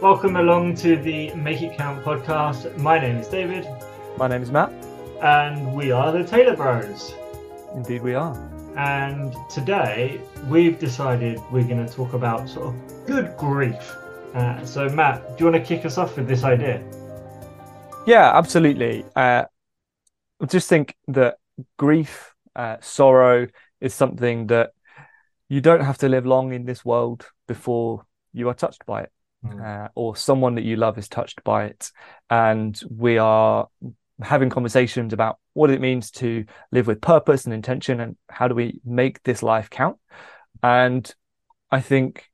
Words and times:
Welcome 0.00 0.36
along 0.36 0.76
to 0.76 0.94
the 0.96 1.34
Make 1.34 1.60
It 1.60 1.76
Count 1.76 2.04
podcast. 2.04 2.78
My 2.78 3.00
name 3.00 3.16
is 3.16 3.26
David. 3.26 3.66
My 4.16 4.28
name 4.28 4.42
is 4.42 4.52
Matt. 4.52 4.70
And 5.20 5.74
we 5.74 5.90
are 5.90 6.12
the 6.12 6.22
Taylor 6.22 6.54
Bros. 6.54 7.16
Indeed, 7.74 8.04
we 8.04 8.14
are. 8.14 8.32
And 8.76 9.34
today 9.50 10.20
we've 10.46 10.78
decided 10.78 11.40
we're 11.50 11.66
going 11.66 11.84
to 11.84 11.92
talk 11.92 12.12
about 12.12 12.48
sort 12.48 12.68
of 12.68 13.06
good 13.08 13.36
grief. 13.36 13.96
Uh, 14.34 14.64
so, 14.64 14.88
Matt, 14.88 15.36
do 15.36 15.44
you 15.44 15.50
want 15.50 15.64
to 15.64 15.68
kick 15.68 15.84
us 15.84 15.98
off 15.98 16.16
with 16.16 16.28
this 16.28 16.44
idea? 16.44 16.80
Yeah, 18.06 18.38
absolutely. 18.38 19.04
Uh, 19.16 19.46
I 20.40 20.46
just 20.46 20.68
think 20.68 20.94
that 21.08 21.38
grief, 21.76 22.36
uh, 22.54 22.76
sorrow 22.80 23.48
is 23.80 23.94
something 23.94 24.46
that 24.46 24.70
you 25.48 25.60
don't 25.60 25.82
have 25.82 25.98
to 25.98 26.08
live 26.08 26.24
long 26.24 26.52
in 26.52 26.66
this 26.66 26.84
world 26.84 27.26
before 27.48 28.06
you 28.32 28.48
are 28.48 28.54
touched 28.54 28.86
by 28.86 29.02
it. 29.02 29.12
Mm. 29.44 29.64
Uh, 29.64 29.88
or 29.94 30.16
someone 30.16 30.56
that 30.56 30.64
you 30.64 30.74
love 30.74 30.98
is 30.98 31.08
touched 31.08 31.44
by 31.44 31.66
it. 31.66 31.92
And 32.28 32.80
we 32.90 33.18
are 33.18 33.68
having 34.20 34.50
conversations 34.50 35.12
about 35.12 35.38
what 35.52 35.70
it 35.70 35.80
means 35.80 36.10
to 36.10 36.44
live 36.72 36.88
with 36.88 37.00
purpose 37.00 37.44
and 37.44 37.54
intention 37.54 38.00
and 38.00 38.16
how 38.28 38.48
do 38.48 38.54
we 38.54 38.80
make 38.84 39.22
this 39.22 39.42
life 39.42 39.70
count. 39.70 39.96
And 40.62 41.08
I 41.70 41.80
think 41.80 42.28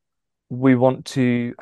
we 0.49 0.75
want 0.75 1.05
to 1.07 1.55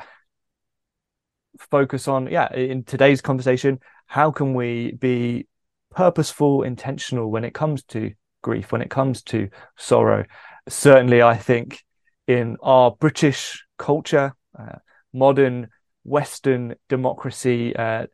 focus 1.59 2.07
on, 2.07 2.27
yeah, 2.27 2.53
in 2.53 2.83
today's 2.83 3.21
conversation, 3.21 3.79
how 4.07 4.31
can 4.31 4.53
we 4.53 4.93
be 4.93 5.47
purposeful, 5.91 6.63
intentional 6.63 7.29
when 7.29 7.43
it 7.43 7.53
comes 7.53 7.83
to 7.83 8.13
grief, 8.41 8.71
when 8.71 8.81
it 8.81 8.89
comes 8.89 9.23
to 9.23 9.49
sorrow? 9.77 10.25
Certainly, 10.69 11.21
I 11.21 11.35
think 11.35 11.83
in 12.27 12.57
our 12.61 12.91
British 12.91 13.65
culture, 13.77 14.33
uh, 14.57 14.77
modern 15.13 15.69
Western 16.03 16.75
democracy, 16.89 17.75
uh, 17.75 18.07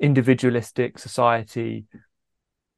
individualistic 0.00 0.98
society, 0.98 1.84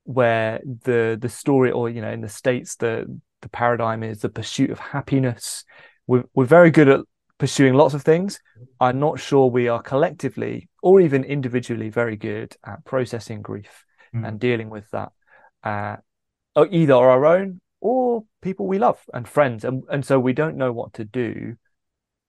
where 0.04 0.60
the 0.64 1.18
the 1.20 1.28
story, 1.28 1.70
or 1.70 1.88
you 1.88 2.00
know, 2.00 2.10
in 2.10 2.20
the 2.20 2.28
states, 2.28 2.76
the 2.76 3.20
the 3.42 3.48
paradigm 3.48 4.02
is 4.02 4.20
the 4.20 4.28
pursuit 4.28 4.70
of 4.70 4.78
happiness. 4.78 5.64
We're 6.06 6.24
we're 6.34 6.46
very 6.46 6.70
good 6.70 6.88
at 6.88 7.00
pursuing 7.38 7.74
lots 7.74 7.94
of 7.94 8.02
things. 8.02 8.40
I'm 8.80 8.98
not 8.98 9.20
sure 9.20 9.46
we 9.46 9.68
are 9.68 9.82
collectively 9.82 10.68
or 10.82 11.00
even 11.00 11.24
individually 11.24 11.88
very 11.88 12.16
good 12.16 12.54
at 12.64 12.84
processing 12.84 13.40
grief 13.40 13.84
mm. 14.14 14.26
and 14.26 14.38
dealing 14.38 14.68
with 14.68 14.90
that, 14.90 15.12
uh, 15.64 15.96
either 16.70 16.94
our 16.94 17.24
own 17.24 17.60
or 17.80 18.24
people 18.42 18.66
we 18.66 18.78
love 18.78 19.00
and 19.14 19.28
friends, 19.28 19.64
and 19.64 19.84
and 19.90 20.04
so 20.04 20.18
we 20.18 20.32
don't 20.32 20.56
know 20.56 20.72
what 20.72 20.94
to 20.94 21.04
do 21.04 21.56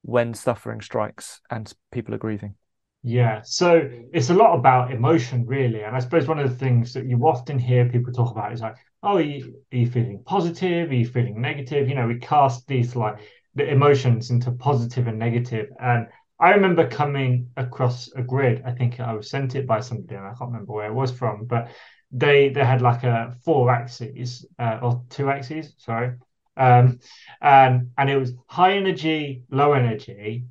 when 0.04 0.34
suffering 0.34 0.82
strikes 0.82 1.42
and 1.50 1.72
people 1.92 2.14
are 2.14 2.20
grieving? 2.20 2.56
Yeah, 3.04 3.42
so 3.44 3.90
it's 4.14 4.30
a 4.30 4.34
lot 4.34 4.58
about 4.58 4.92
emotion, 4.92 5.46
really. 5.48 5.84
And 5.84 5.96
I 5.96 6.00
suppose 6.00 6.28
one 6.28 6.38
of 6.38 6.50
the 6.50 6.56
things 6.56 6.94
that 6.94 7.08
you 7.08 7.18
often 7.28 7.58
hear 7.58 7.90
people 7.90 8.14
talk 8.14 8.32
about 8.32 8.54
is 8.54 8.62
like, 8.62 8.76
oh, 9.02 9.16
are 9.18 9.22
you, 9.22 9.56
are 9.74 9.78
you 9.78 9.90
feeling 9.90 10.22
positive? 10.24 10.92
Are 10.92 10.94
you 10.94 11.08
feeling 11.08 11.42
negative? 11.42 11.90
You 11.90 11.96
know, 11.96 12.08
we 12.08 12.20
cast 12.20 12.68
these 12.68 12.96
like 12.96 13.16
the 13.56 13.68
emotions 13.68 14.30
into 14.30 14.52
positive 14.52 15.08
and 15.08 15.18
negative. 15.18 15.70
And 15.80 16.08
I 16.40 16.52
remember 16.52 16.88
coming 16.88 17.50
across 17.58 18.12
a 18.16 18.22
grid. 18.22 18.62
I 18.66 18.72
think 18.72 19.00
I 19.00 19.14
was 19.14 19.30
sent 19.30 19.56
it 19.56 19.66
by 19.66 19.80
somebody, 19.80 20.16
and 20.16 20.26
I 20.26 20.34
can't 20.38 20.52
remember 20.52 20.74
where 20.74 20.88
it 20.88 20.94
was 20.94 21.12
from, 21.12 21.46
but 21.46 21.70
they 22.12 22.50
they 22.50 22.66
had 22.66 22.82
like 22.82 23.04
a 23.04 23.36
four 23.46 23.72
axes 23.72 24.46
uh, 24.60 24.80
or 24.82 25.04
two 25.10 25.30
axes, 25.30 25.74
sorry, 25.78 26.16
um, 26.58 27.00
and 27.42 27.92
and 27.98 28.10
it 28.10 28.18
was 28.18 28.34
high 28.48 28.74
energy, 28.74 29.44
low 29.50 29.74
energy 29.74 30.46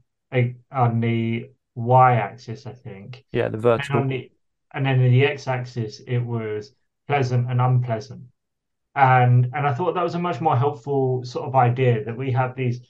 on 0.72 1.00
the 1.00 1.50
y-axis, 1.74 2.66
I 2.66 2.72
think. 2.72 3.24
Yeah, 3.32 3.48
the 3.48 3.58
vertical. 3.58 4.00
And, 4.00 4.10
the, 4.10 4.30
and 4.72 4.86
then 4.86 5.00
in 5.00 5.12
the 5.12 5.24
x-axis, 5.24 6.00
it 6.06 6.18
was 6.18 6.72
pleasant 7.08 7.50
and 7.50 7.60
unpleasant. 7.60 8.22
And 8.94 9.50
and 9.54 9.66
I 9.66 9.74
thought 9.74 9.94
that 9.94 10.02
was 10.02 10.14
a 10.14 10.18
much 10.18 10.40
more 10.40 10.56
helpful 10.56 11.24
sort 11.24 11.46
of 11.46 11.54
idea 11.54 12.04
that 12.04 12.16
we 12.16 12.32
have 12.32 12.56
these 12.56 12.80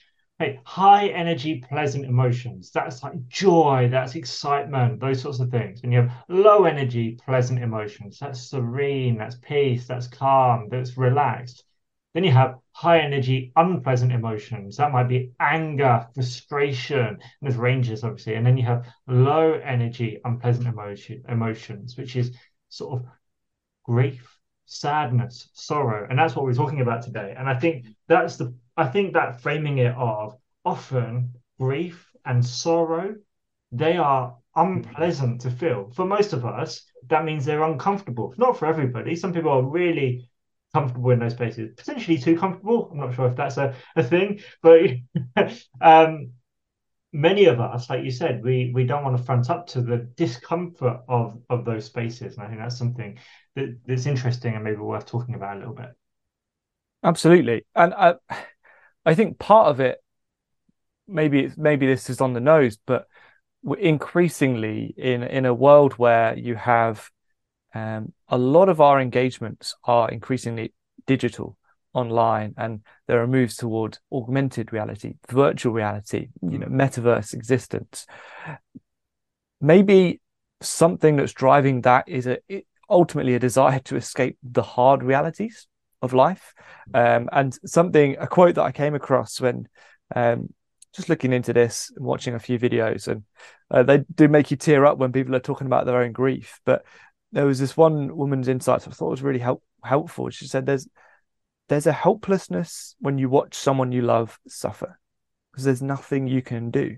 hey, 0.41 0.59
high 0.65 1.09
energy, 1.09 1.62
pleasant 1.69 2.06
emotions. 2.06 2.70
That's 2.70 3.03
like 3.03 3.28
joy, 3.28 3.88
that's 3.91 4.15
excitement, 4.15 4.99
those 4.99 5.20
sorts 5.20 5.38
of 5.38 5.50
things. 5.50 5.81
And 5.82 5.93
you 5.93 6.00
have 6.00 6.12
low 6.28 6.65
energy, 6.65 7.19
pleasant 7.26 7.62
emotions. 7.62 8.19
That's 8.19 8.49
serene, 8.49 9.19
that's 9.19 9.37
peace, 9.37 9.87
that's 9.87 10.06
calm, 10.06 10.69
that's 10.70 10.97
relaxed. 10.97 11.65
Then 12.15 12.25
you 12.25 12.32
have 12.32 12.59
high 12.72 13.00
energy, 13.00 13.53
unpleasant 13.54 14.12
emotions. 14.12 14.76
That 14.76 14.91
might 14.93 15.09
be 15.09 15.32
anger, 15.38 16.09
frustration. 16.15 17.19
there's 17.41 17.56
ranges, 17.56 18.03
obviously. 18.03 18.34
And 18.34 18.44
then 18.44 18.56
you 18.56 18.65
have 18.65 18.88
low 19.06 19.53
energy, 19.53 20.19
unpleasant 20.25 20.66
emotion, 20.66 21.22
emotions, 21.28 21.97
which 21.97 22.16
is 22.16 22.37
sort 22.69 23.00
of 23.00 23.06
grief, 23.84 24.38
sadness, 24.66 25.50
sorrow. 25.53 26.06
And 26.09 26.19
that's 26.19 26.34
what 26.34 26.44
we're 26.44 26.54
talking 26.54 26.81
about 26.81 27.03
today. 27.03 27.34
And 27.37 27.49
I 27.49 27.59
think 27.59 27.87
that's 28.09 28.37
the, 28.37 28.54
I 28.76 28.87
think 28.87 29.12
that 29.15 29.41
framing 29.41 29.78
it 29.78 29.94
of 29.94 30.37
often 30.65 31.34
grief 31.60 32.10
and 32.25 32.44
sorrow, 32.44 33.15
they 33.72 33.97
are 33.97 34.37
unpleasant 34.56 35.43
to 35.43 35.50
feel. 35.50 35.91
For 35.94 36.04
most 36.04 36.32
of 36.32 36.44
us, 36.44 36.82
that 37.09 37.25
means 37.25 37.44
they're 37.44 37.62
uncomfortable. 37.62 38.34
Not 38.37 38.59
for 38.59 38.66
everybody. 38.66 39.15
Some 39.15 39.32
people 39.32 39.53
are 39.53 39.62
really 39.62 40.30
comfortable 40.72 41.10
in 41.10 41.19
those 41.19 41.32
spaces, 41.32 41.72
potentially 41.76 42.19
too 42.19 42.38
comfortable. 42.38 42.88
I'm 42.91 42.98
not 42.98 43.14
sure 43.14 43.28
if 43.28 43.36
that's 43.36 43.56
a, 43.56 43.75
a 43.97 44.03
thing, 44.03 44.41
but 44.62 44.91
um, 45.81 46.32
many 47.12 47.47
of 47.47 47.60
us, 47.60 47.91
like 47.91 48.04
you 48.04 48.10
said, 48.10 48.42
we 48.42 48.70
we 48.75 48.84
don't 48.84 49.04
want 49.04 49.16
to 49.16 49.22
front 49.22 49.50
up 49.50 49.66
to 49.69 49.82
the 49.82 49.98
discomfort 50.16 51.00
of 51.08 51.38
of 51.48 51.64
those 51.64 51.84
spaces, 51.84 52.36
and 52.36 52.44
I 52.44 52.48
think 52.48 52.60
that's 52.60 52.78
something 52.78 53.19
that, 53.56 53.78
that's 53.86 54.06
interesting 54.06 54.54
and 54.54 54.64
maybe 54.64 54.76
worth 54.76 55.06
talking 55.06 55.34
about 55.34 55.56
a 55.56 55.60
little 55.60 55.75
bit. 55.75 55.91
Absolutely, 57.02 57.64
and 57.75 57.94
I 57.94 58.14
I 59.04 59.14
think 59.14 59.38
part 59.38 59.69
of 59.69 59.81
it, 59.81 59.98
maybe 61.08 61.41
it's, 61.41 61.56
maybe 61.56 61.87
this 61.87 62.10
is 62.10 62.20
on 62.20 62.32
the 62.32 62.41
nose, 62.41 62.78
but 62.87 63.06
increasingly 63.78 64.94
in 64.97 65.22
in 65.22 65.47
a 65.47 65.54
world 65.54 65.94
where 65.94 66.37
you 66.37 66.54
have 66.54 67.10
um, 67.75 68.12
a 68.31 68.39
lot 68.39 68.69
of 68.69 68.81
our 68.81 69.01
engagements 69.01 69.75
are 69.85 70.09
increasingly 70.09 70.73
digital 71.07 71.57
online 71.93 72.55
and 72.57 72.81
there 73.09 73.21
are 73.21 73.27
moves 73.27 73.57
toward 73.57 73.99
augmented 74.13 74.73
reality 74.73 75.15
virtual 75.29 75.73
reality 75.73 76.29
you 76.41 76.59
know 76.59 76.67
mm. 76.67 76.73
metaverse 76.73 77.35
existence. 77.35 78.07
Maybe 79.61 80.21
something 80.63 81.17
that's 81.17 81.33
driving 81.33 81.81
that 81.83 82.09
is 82.09 82.27
a 82.27 82.39
ultimately 82.89 83.35
a 83.35 83.39
desire 83.39 83.81
to 83.81 83.97
escape 83.97 84.39
the 84.43 84.62
hard 84.62 85.03
realities 85.03 85.67
of 86.03 86.12
life. 86.12 86.55
Um, 86.95 87.29
and 87.33 87.57
something 87.65 88.17
a 88.19 88.27
quote 88.27 88.55
that 88.55 88.62
i 88.62 88.73
came 88.73 88.95
across 88.95 89.41
when 89.41 89.69
um, 90.15 90.53
just 90.93 91.09
looking 91.09 91.33
into 91.33 91.53
this 91.53 91.93
and 91.97 92.05
watching 92.05 92.35
a 92.35 92.41
few 92.41 92.59
videos 92.59 93.07
and 93.07 93.23
uh, 93.71 93.83
they 93.83 93.99
do 94.15 94.29
make 94.29 94.51
you 94.51 94.57
tear 94.57 94.85
up 94.87 94.99
when 94.99 95.12
people 95.12 95.35
are 95.37 95.41
talking 95.41 95.67
about 95.67 95.87
their 95.87 96.03
own 96.03 96.12
grief 96.12 96.61
but 96.65 96.85
there 97.33 97.47
was 97.47 97.59
this 97.59 97.77
one 97.77 98.17
woman's 98.17 98.49
insights 98.49 98.87
I 98.87 98.91
thought 98.91 99.11
was 99.11 99.23
really 99.23 99.39
help, 99.39 99.63
helpful. 99.83 100.31
She 100.31 100.47
said, 100.47 100.67
"There's 100.67 100.89
there's 101.69 101.87
a 101.87 101.93
helplessness 101.93 102.97
when 103.01 103.19
you 103.19 103.29
watch 103.29 103.55
someone 103.55 103.93
you 103.93 104.03
love 104.03 104.39
suffer 104.49 104.99
because 105.51 105.65
there's 105.65 105.83
nothing 105.83 106.27
you 106.27 106.43
can 106.43 106.71
do. 106.71 106.97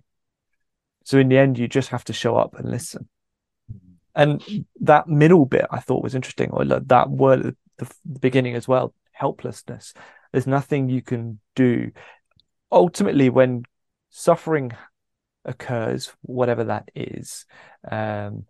So 1.04 1.18
in 1.18 1.28
the 1.28 1.38
end, 1.38 1.58
you 1.58 1.68
just 1.68 1.90
have 1.90 2.04
to 2.04 2.12
show 2.12 2.36
up 2.36 2.58
and 2.58 2.70
listen." 2.70 3.08
And 4.14 4.66
that 4.80 5.08
middle 5.08 5.46
bit 5.46 5.66
I 5.70 5.80
thought 5.80 6.02
was 6.02 6.14
interesting, 6.14 6.50
or 6.50 6.64
that 6.64 7.10
word 7.10 7.42
the, 7.42 7.56
the 8.04 8.18
beginning 8.18 8.54
as 8.54 8.68
well, 8.68 8.94
helplessness. 9.12 9.94
There's 10.32 10.46
nothing 10.46 10.88
you 10.88 11.02
can 11.02 11.40
do. 11.54 11.92
Ultimately, 12.70 13.28
when 13.28 13.64
suffering 14.10 14.72
occurs, 15.44 16.12
whatever 16.22 16.64
that 16.64 16.88
is, 16.94 17.46
um, 17.90 18.44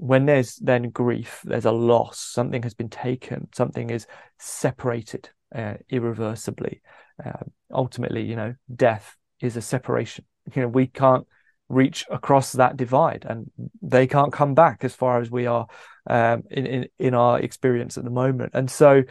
when 0.00 0.24
there's 0.24 0.56
then 0.56 0.88
grief, 0.88 1.42
there's 1.44 1.66
a 1.66 1.72
loss, 1.72 2.18
something 2.18 2.62
has 2.62 2.72
been 2.72 2.88
taken, 2.88 3.48
something 3.54 3.90
is 3.90 4.06
separated 4.38 5.28
uh, 5.54 5.74
irreversibly. 5.90 6.80
Uh, 7.22 7.44
ultimately, 7.70 8.22
you 8.22 8.34
know, 8.34 8.54
death 8.74 9.14
is 9.42 9.58
a 9.58 9.60
separation. 9.60 10.24
You 10.54 10.62
know, 10.62 10.68
we 10.68 10.86
can't 10.86 11.26
reach 11.68 12.06
across 12.10 12.52
that 12.52 12.78
divide, 12.78 13.26
and 13.28 13.50
they 13.82 14.06
can't 14.06 14.32
come 14.32 14.54
back 14.54 14.84
as 14.84 14.94
far 14.94 15.20
as 15.20 15.30
we 15.30 15.44
are 15.44 15.66
um, 16.08 16.44
in, 16.50 16.66
in 16.66 16.88
in 16.98 17.14
our 17.14 17.38
experience 17.38 17.98
at 17.98 18.04
the 18.04 18.10
moment. 18.10 18.52
And 18.54 18.70
so, 18.70 19.02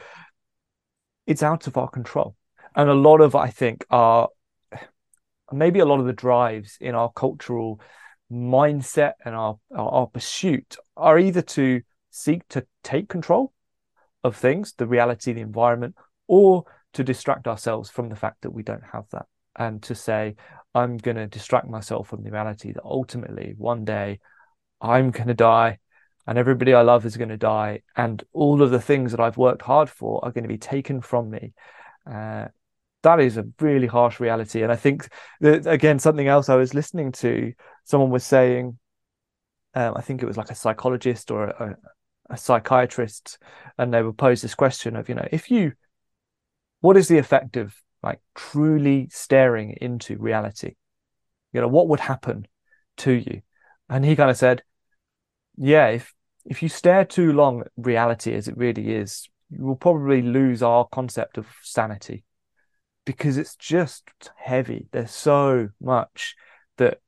it's 1.27 1.43
out 1.43 1.67
of 1.67 1.77
our 1.77 1.87
control. 1.87 2.35
And 2.75 2.89
a 2.89 2.95
lot 2.95 3.21
of, 3.21 3.35
I 3.35 3.49
think, 3.49 3.85
are 3.91 4.29
maybe 5.51 5.79
a 5.79 5.85
lot 5.85 5.99
of 5.99 6.07
the 6.07 6.13
drives 6.13 6.77
in 6.81 6.95
our 6.95 7.11
cultural 7.11 7.79
mindset 8.31 9.13
and 9.25 9.35
our, 9.35 9.57
our, 9.75 9.89
our 9.89 10.07
pursuit 10.07 10.77
are 10.95 11.17
either 11.19 11.41
to 11.41 11.81
seek 12.11 12.47
to 12.49 12.65
take 12.83 13.09
control 13.09 13.53
of 14.23 14.35
things, 14.35 14.73
the 14.77 14.87
reality, 14.87 15.33
the 15.33 15.41
environment, 15.41 15.95
or 16.27 16.65
to 16.93 17.03
distract 17.03 17.47
ourselves 17.47 17.89
from 17.89 18.09
the 18.09 18.15
fact 18.15 18.41
that 18.41 18.51
we 18.51 18.63
don't 18.63 18.83
have 18.91 19.05
that 19.11 19.25
and 19.55 19.81
to 19.83 19.95
say, 19.95 20.35
I'm 20.73 20.97
going 20.97 21.17
to 21.17 21.27
distract 21.27 21.67
myself 21.67 22.07
from 22.07 22.23
the 22.23 22.31
reality 22.31 22.71
that 22.71 22.83
ultimately 22.83 23.55
one 23.57 23.85
day 23.85 24.19
I'm 24.81 25.11
going 25.11 25.27
to 25.27 25.33
die 25.33 25.79
and 26.29 26.37
everybody 26.37 26.75
I 26.75 26.83
love 26.83 27.07
is 27.07 27.17
going 27.17 27.29
to 27.29 27.37
die, 27.37 27.81
and 27.97 28.23
all 28.33 28.61
of 28.61 28.69
the 28.69 28.79
things 28.79 29.09
that 29.11 29.19
I've 29.19 29.37
worked 29.37 29.63
hard 29.63 29.89
for 29.89 30.23
are 30.23 30.31
going 30.31 30.43
to 30.43 30.47
be 30.47 30.59
taken 30.59 31.01
from 31.01 31.31
me. 31.31 31.53
Uh, 32.05 32.49
that 33.01 33.19
is 33.19 33.37
a 33.37 33.47
really 33.59 33.87
harsh 33.87 34.19
reality. 34.19 34.61
And 34.61 34.71
I 34.71 34.75
think 34.75 35.09
that, 35.41 35.65
again, 35.65 35.97
something 35.97 36.27
else 36.27 36.47
I 36.47 36.55
was 36.55 36.75
listening 36.75 37.13
to, 37.13 37.51
someone 37.83 38.09
was 38.09 38.23
saying, 38.23 38.77
um, 39.75 39.93
I 39.95 40.01
think 40.01 40.21
it 40.21 40.25
was 40.25 40.37
like 40.37 40.49
a 40.49 40.55
psychologist 40.55 41.31
or 41.31 41.45
a, 41.45 41.77
a 42.29 42.37
psychiatrist, 42.37 43.37
and 43.77 43.93
they 43.93 44.01
would 44.01 44.17
pose 44.17 44.41
this 44.41 44.55
question 44.55 44.95
of, 44.95 45.09
you 45.09 45.15
know, 45.15 45.27
if 45.31 45.51
you, 45.51 45.73
what 46.81 46.97
is 46.97 47.07
the 47.07 47.17
effect 47.17 47.57
of 47.57 47.75
like 48.01 48.19
truly 48.35 49.07
staring 49.11 49.77
into 49.81 50.17
reality? 50.17 50.75
You 51.53 51.61
know, 51.61 51.67
what 51.67 51.87
would 51.87 51.99
happen 51.99 52.47
to 52.97 53.11
you? 53.11 53.41
And 53.89 54.05
he 54.05 54.15
kind 54.15 54.29
of 54.29 54.37
said, 54.37 54.63
yeah, 55.57 55.87
if 55.87 56.13
if 56.45 56.63
you 56.63 56.69
stare 56.69 57.05
too 57.05 57.33
long 57.33 57.61
at 57.61 57.67
reality 57.75 58.33
as 58.33 58.47
it 58.47 58.57
really 58.57 58.93
is, 58.93 59.27
you 59.49 59.63
will 59.63 59.75
probably 59.75 60.21
lose 60.21 60.63
our 60.63 60.87
concept 60.87 61.37
of 61.37 61.47
sanity 61.63 62.23
because 63.05 63.37
it's 63.37 63.55
just 63.55 64.09
heavy. 64.37 64.87
There's 64.91 65.11
so 65.11 65.69
much 65.81 66.35
that 66.77 66.99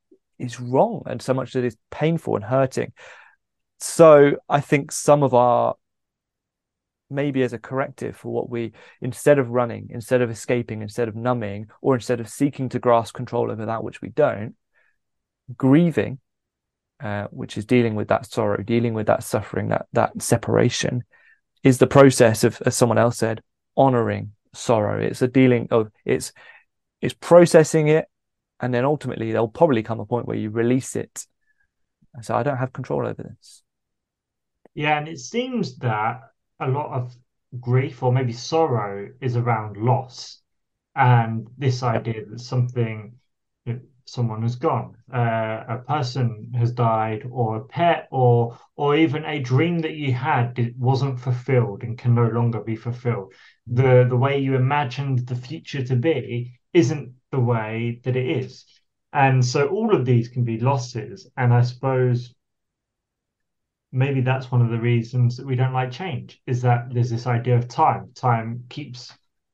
is 0.42 0.60
wrong 0.60 1.04
and 1.06 1.22
so 1.22 1.34
much 1.34 1.54
that 1.54 1.64
is 1.64 1.78
painful 1.90 2.36
and 2.36 2.44
hurting. 2.44 2.94
So 3.80 4.38
I 4.50 4.62
think 4.62 4.92
some 4.92 5.24
of 5.24 5.34
our 5.34 5.76
maybe 7.10 7.44
as 7.44 7.52
a 7.52 7.60
corrective 7.60 8.16
for 8.16 8.32
what 8.32 8.50
we 8.50 8.72
instead 9.02 9.38
of 9.38 9.50
running 9.50 9.90
instead 9.90 10.22
of 10.22 10.30
escaping 10.30 10.82
instead 10.82 11.10
of 11.10 11.16
numbing 11.16 11.68
or 11.82 11.94
instead 11.94 12.22
of 12.22 12.30
seeking 12.30 12.70
to 12.70 12.80
grasp 12.80 13.14
control 13.14 13.52
over 13.52 13.66
that 13.66 13.84
which 13.84 14.02
we 14.02 14.08
don't 14.08 14.56
grieving 15.58 16.20
uh, 17.02 17.28
which 17.32 17.58
is 17.58 17.66
dealing 17.66 17.96
with 17.96 18.10
that 18.10 18.32
sorrow, 18.32 18.62
dealing 18.62 18.94
with 18.94 19.08
that 19.08 19.24
suffering, 19.24 19.70
that 19.70 19.88
that 19.94 20.22
separation, 20.22 21.04
is 21.64 21.80
the 21.80 21.88
process 21.88 22.44
of, 22.44 22.62
as 22.66 22.76
someone 22.76 22.98
else 23.00 23.18
said, 23.18 23.42
honoring 23.76 24.34
sorrow. 24.54 25.02
It's 25.02 25.22
a 25.22 25.28
dealing 25.28 25.68
of 25.72 25.92
it's 26.06 26.32
it's 27.02 27.16
processing 27.20 27.88
it, 27.88 28.06
and 28.62 28.74
then 28.74 28.86
ultimately 28.86 29.32
there'll 29.32 29.48
probably 29.48 29.84
come 29.84 30.00
a 30.00 30.06
point 30.06 30.28
where 30.28 30.38
you 30.38 30.50
release 30.50 30.96
it. 30.96 31.26
So 32.22 32.36
I 32.36 32.44
don't 32.44 32.58
have 32.58 32.74
control 32.74 33.08
over 33.08 33.24
this. 33.24 33.64
Yeah, 34.74 34.98
and 34.98 35.08
it 35.08 35.20
seems 35.20 35.78
that 35.80 36.22
a 36.60 36.68
lot 36.68 36.92
of 36.92 37.16
grief 37.60 38.04
or 38.04 38.14
maybe 38.14 38.34
sorrow 38.34 39.10
is 39.20 39.36
around 39.36 39.78
loss, 39.78 40.42
and 40.96 41.48
this 41.58 41.84
idea 41.84 42.26
that 42.26 42.40
something 42.40 43.18
someone 44.06 44.42
has 44.42 44.56
gone, 44.58 44.96
uh, 45.14 45.64
a 45.70 45.78
person 45.88 46.52
has 46.58 46.72
died, 46.74 47.26
or 47.32 47.58
a 47.58 47.66
pet, 47.66 48.08
or 48.12 48.58
or 48.76 48.96
even 48.96 49.24
a 49.26 49.40
dream 49.40 49.80
that 49.80 49.94
you 49.94 50.12
had 50.12 50.58
it 50.60 50.76
wasn't 50.78 51.20
fulfilled 51.20 51.84
and 51.84 51.98
can 51.98 52.14
no 52.14 52.28
longer 52.28 52.60
be 52.62 52.76
fulfilled. 52.76 53.34
The 53.68 54.06
the 54.10 54.18
way 54.18 54.40
you 54.40 54.56
imagined 54.56 55.20
the 55.28 55.36
future 55.36 55.84
to 55.84 55.96
be 55.96 56.60
isn't 56.74 57.14
the 57.32 57.40
way 57.40 58.00
that 58.04 58.16
it 58.16 58.30
is, 58.44 58.66
and 59.14 59.44
so 59.44 59.68
all 59.68 59.96
of 59.96 60.06
these 60.06 60.28
can 60.30 60.44
be 60.44 60.60
losses. 60.60 61.30
And 61.38 61.54
I 61.54 61.62
suppose 61.62 62.34
maybe 63.92 64.22
that's 64.22 64.52
one 64.52 64.62
of 64.62 64.70
the 64.70 64.80
reasons 64.80 65.38
that 65.38 65.46
we 65.46 65.56
don't 65.56 65.74
like 65.74 65.92
change 65.92 66.42
is 66.48 66.62
that 66.62 66.94
there's 66.94 67.10
this 67.10 67.28
idea 67.28 67.56
of 67.56 67.68
time. 67.68 68.10
Time 68.16 68.64
keeps 68.70 69.14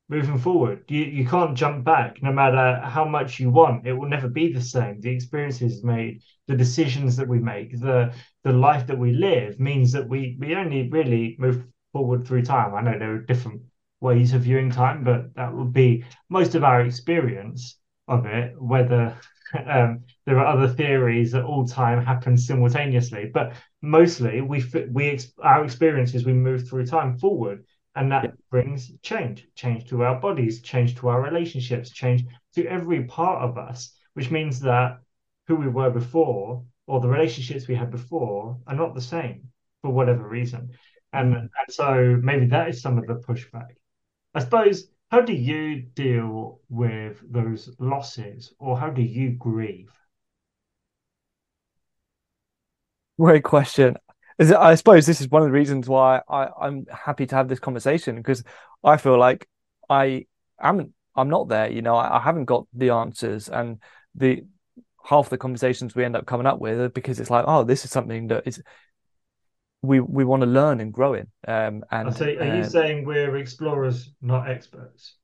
moving 0.09 0.37
forward. 0.37 0.83
You 0.87 1.03
you 1.03 1.25
can't 1.27 1.57
jump 1.57 1.83
back 1.83 2.21
no 2.21 2.31
matter 2.31 2.79
how 2.83 3.05
much 3.05 3.39
you 3.39 3.49
want. 3.49 3.85
It 3.87 3.93
will 3.93 4.09
never 4.09 4.29
be 4.29 4.51
the 4.53 4.61
same. 4.61 5.01
The 5.01 5.09
experiences 5.09 5.83
made, 5.83 6.21
the 6.47 6.55
decisions 6.55 7.17
that 7.17 7.27
we 7.27 7.39
make, 7.39 7.79
the 7.79 8.13
the 8.43 8.53
life 8.53 8.87
that 8.87 8.99
we 8.99 9.11
live 9.13 9.59
means 9.59 9.91
that 9.91 10.07
we 10.07 10.37
we 10.39 10.55
only 10.55 10.89
really 10.89 11.35
move 11.39 11.63
forward 11.93 12.27
through 12.27 12.43
time. 12.43 12.73
I 12.75 12.81
know 12.81 12.97
there 12.97 13.13
are 13.15 13.19
different 13.19 13.61
ways 13.99 14.33
of 14.33 14.41
viewing 14.41 14.71
time, 14.71 15.03
but 15.03 15.33
that 15.35 15.53
would 15.53 15.73
be 15.73 16.03
most 16.29 16.55
of 16.55 16.63
our 16.63 16.81
experience 16.81 17.77
of 18.07 18.25
it. 18.25 18.53
Whether 18.61 19.17
um, 19.65 20.03
there 20.25 20.39
are 20.39 20.45
other 20.45 20.67
theories 20.67 21.31
that 21.31 21.43
all 21.43 21.67
time 21.67 22.05
happens 22.05 22.47
simultaneously, 22.47 23.31
but 23.33 23.53
mostly 23.81 24.41
we 24.41 24.63
we 24.91 25.19
our 25.39 25.63
experiences 25.63 26.25
we 26.25 26.33
move 26.33 26.67
through 26.67 26.85
time 26.85 27.17
forward 27.17 27.63
and 27.95 28.11
that 28.11 28.23
yeah. 28.23 28.31
brings 28.49 28.91
change 29.01 29.47
change 29.55 29.87
to 29.89 30.03
our 30.03 30.19
bodies 30.19 30.61
change 30.61 30.95
to 30.95 31.07
our 31.07 31.21
relationships 31.21 31.91
change 31.91 32.23
to 32.53 32.65
every 32.65 33.03
part 33.03 33.41
of 33.41 33.57
us 33.57 33.95
which 34.13 34.31
means 34.31 34.59
that 34.59 34.97
who 35.47 35.55
we 35.55 35.67
were 35.67 35.91
before 35.91 36.63
or 36.87 36.99
the 36.99 37.07
relationships 37.07 37.67
we 37.67 37.75
had 37.75 37.91
before 37.91 38.57
are 38.67 38.75
not 38.75 38.95
the 38.95 39.01
same 39.01 39.43
for 39.81 39.91
whatever 39.91 40.27
reason 40.27 40.69
and, 41.13 41.33
and 41.35 41.49
so 41.69 42.19
maybe 42.21 42.45
that 42.45 42.69
is 42.69 42.81
some 42.81 42.97
of 42.97 43.05
the 43.07 43.15
pushback 43.15 43.75
i 44.37 44.39
suppose 44.39 44.87
how 45.09 45.21
do 45.21 45.33
you 45.33 45.81
deal 45.81 46.59
with 46.69 47.21
those 47.31 47.69
losses 47.79 48.53
or 48.59 48.77
how 48.77 48.89
do 48.89 49.01
you 49.01 49.31
grieve 49.31 49.91
great 53.17 53.43
question 53.43 53.95
I 54.39 54.75
suppose 54.75 55.07
this 55.07 55.19
is 55.19 55.29
one 55.29 55.41
of 55.41 55.47
the 55.47 55.53
reasons 55.53 55.89
why 55.89 56.21
I, 56.29 56.49
I'm 56.61 56.85
happy 56.91 57.25
to 57.25 57.35
have 57.35 57.47
this 57.47 57.59
conversation 57.59 58.17
because 58.17 58.43
I 58.83 58.97
feel 58.97 59.17
like 59.17 59.47
I 59.89 60.27
am 60.61 60.93
I'm 61.15 61.29
not 61.29 61.47
there. 61.49 61.71
You 61.71 61.81
know, 61.81 61.95
I, 61.95 62.17
I 62.17 62.21
haven't 62.21 62.45
got 62.45 62.67
the 62.73 62.91
answers, 62.91 63.49
and 63.49 63.79
the 64.13 64.43
half 65.03 65.29
the 65.29 65.37
conversations 65.37 65.95
we 65.95 66.03
end 66.05 66.15
up 66.15 66.27
coming 66.27 66.45
up 66.45 66.59
with 66.59 66.93
because 66.93 67.19
it's 67.19 67.31
like, 67.31 67.45
oh, 67.47 67.63
this 67.63 67.83
is 67.83 67.91
something 67.91 68.27
that 68.27 68.45
is 68.45 68.61
we 69.87 69.99
we 69.99 70.25
want 70.25 70.41
to 70.41 70.47
learn 70.47 70.79
and 70.79 70.93
grow 70.93 71.13
in. 71.13 71.27
Um, 71.47 71.83
and 71.91 72.15
so, 72.15 72.25
are 72.25 72.29
you 72.29 72.61
uh, 72.61 72.63
saying 72.63 73.05
we're 73.05 73.37
explorers, 73.37 74.11
not 74.21 74.49
experts? 74.49 75.15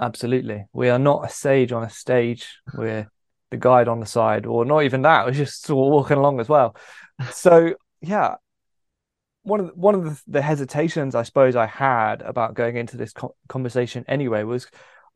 Absolutely, 0.00 0.66
we 0.72 0.88
are 0.90 0.98
not 0.98 1.24
a 1.24 1.28
sage 1.28 1.72
on 1.72 1.82
a 1.82 1.90
stage. 1.90 2.58
We're 2.74 3.10
the 3.50 3.56
guide 3.56 3.88
on 3.88 4.00
the 4.00 4.06
side, 4.06 4.46
or 4.46 4.64
not 4.64 4.80
even 4.84 5.02
that. 5.02 5.24
We're 5.24 5.32
just 5.32 5.64
sort 5.64 5.86
of 5.86 5.92
walking 5.92 6.18
along 6.18 6.40
as 6.40 6.48
well. 6.48 6.76
So 7.30 7.74
yeah, 8.02 8.34
one 9.42 9.60
of 9.60 9.66
the, 9.68 9.72
one 9.74 9.94
of 9.94 10.04
the, 10.04 10.22
the, 10.26 10.42
hesitations 10.42 11.14
I 11.14 11.22
suppose 11.22 11.56
I 11.56 11.66
had 11.66 12.20
about 12.22 12.54
going 12.54 12.76
into 12.76 12.96
this 12.96 13.12
co- 13.12 13.36
conversation 13.48 14.04
anyway 14.08 14.42
was 14.42 14.66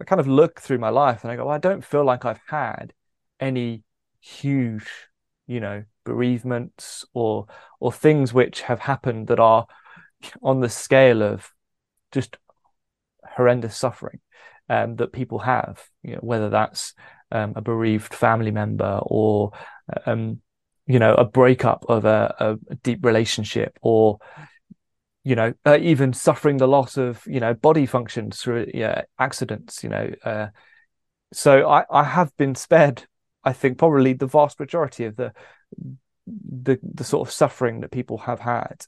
I 0.01 0.05
kind 0.05 0.21
of 0.21 0.29
look 0.29 0.61
through 0.61 0.79
my 0.79 0.89
life 0.89 1.23
and 1.23 1.31
I 1.31 1.37
go, 1.37 1.45
well, 1.47 1.55
I 1.55 1.59
don't 1.59 1.85
feel 1.85 2.05
like 2.05 2.25
I've 2.25 2.41
had 2.47 2.95
any 3.39 3.83
huge, 4.21 4.89
you 5.47 5.61
know, 5.61 5.85
bereavements 6.11 7.05
or 7.15 7.47
or 7.79 7.93
things 7.93 8.35
which 8.35 8.63
have 8.63 8.81
happened 8.81 9.29
that 9.29 9.41
are 9.41 9.67
on 10.43 10.61
the 10.61 10.69
scale 10.69 11.23
of 11.23 11.53
just 12.13 12.37
horrendous 13.37 13.77
suffering 13.77 14.21
um, 14.69 14.97
that 14.97 15.13
people 15.13 15.39
have, 15.39 15.83
you 16.03 16.15
know, 16.15 16.21
whether 16.21 16.51
that's 16.51 16.95
um, 17.33 17.53
a 17.57 17.61
bereaved 17.61 18.15
family 18.15 18.51
member 18.51 19.01
or 19.03 19.53
um, 20.07 20.41
you 20.87 20.99
know 20.99 21.15
a 21.15 21.25
breakup 21.25 21.85
of 21.89 22.05
a, 22.05 22.35
a 22.71 22.75
deep 22.77 23.05
relationship 23.05 23.79
or 23.83 24.19
you 25.23 25.37
know 25.37 25.53
uh, 25.65 25.79
even 25.81 26.13
suffering 26.13 26.57
the 26.57 26.67
loss 26.67 26.97
of 26.97 27.23
you 27.27 27.39
know 27.39 27.55
body 27.55 27.87
functions 27.87 28.41
through 28.41 28.67
yeah, 28.75 29.03
accidents 29.19 29.85
you 29.85 29.91
know 29.91 30.11
uh, 30.25 30.49
so 31.33 31.69
I, 31.69 31.85
I 31.91 32.03
have 32.03 32.37
been 32.37 32.57
spared 32.57 33.07
i 33.45 33.53
think 33.53 33.79
probably 33.79 34.13
the 34.13 34.27
vast 34.27 34.59
majority 34.61 35.05
of 35.05 35.17
the 35.17 35.33
the 36.27 36.79
the 36.83 37.05
sort 37.05 37.27
of 37.27 37.33
suffering 37.33 37.81
that 37.81 37.91
people 37.91 38.19
have 38.19 38.41
had 38.41 38.85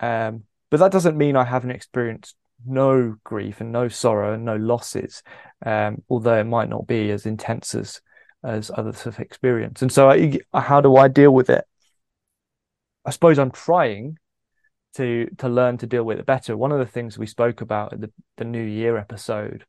um, 0.00 0.44
but 0.70 0.78
that 0.78 0.92
doesn't 0.92 1.16
mean 1.16 1.36
i 1.36 1.44
haven't 1.44 1.70
experienced 1.70 2.36
no 2.66 3.16
grief 3.24 3.60
and 3.60 3.72
no 3.72 3.88
sorrow 3.88 4.34
and 4.34 4.44
no 4.44 4.56
losses 4.56 5.22
um, 5.64 6.02
although 6.08 6.38
it 6.38 6.44
might 6.44 6.68
not 6.68 6.86
be 6.86 7.10
as 7.10 7.26
intense 7.26 7.74
as 7.74 8.00
as 8.42 8.70
others 8.74 9.02
have 9.02 9.18
experienced. 9.20 9.82
And 9.82 9.92
so, 9.92 10.10
I, 10.10 10.38
how 10.54 10.80
do 10.80 10.96
I 10.96 11.08
deal 11.08 11.32
with 11.32 11.50
it? 11.50 11.64
I 13.04 13.10
suppose 13.10 13.38
I'm 13.38 13.50
trying 13.50 14.18
to 14.96 15.28
to 15.38 15.48
learn 15.48 15.78
to 15.78 15.86
deal 15.86 16.04
with 16.04 16.18
it 16.18 16.26
better. 16.26 16.56
One 16.56 16.72
of 16.72 16.78
the 16.78 16.86
things 16.86 17.18
we 17.18 17.26
spoke 17.26 17.60
about 17.60 17.92
in 17.92 18.00
the, 18.00 18.12
the 18.36 18.44
New 18.44 18.62
Year 18.62 18.96
episode 18.96 19.64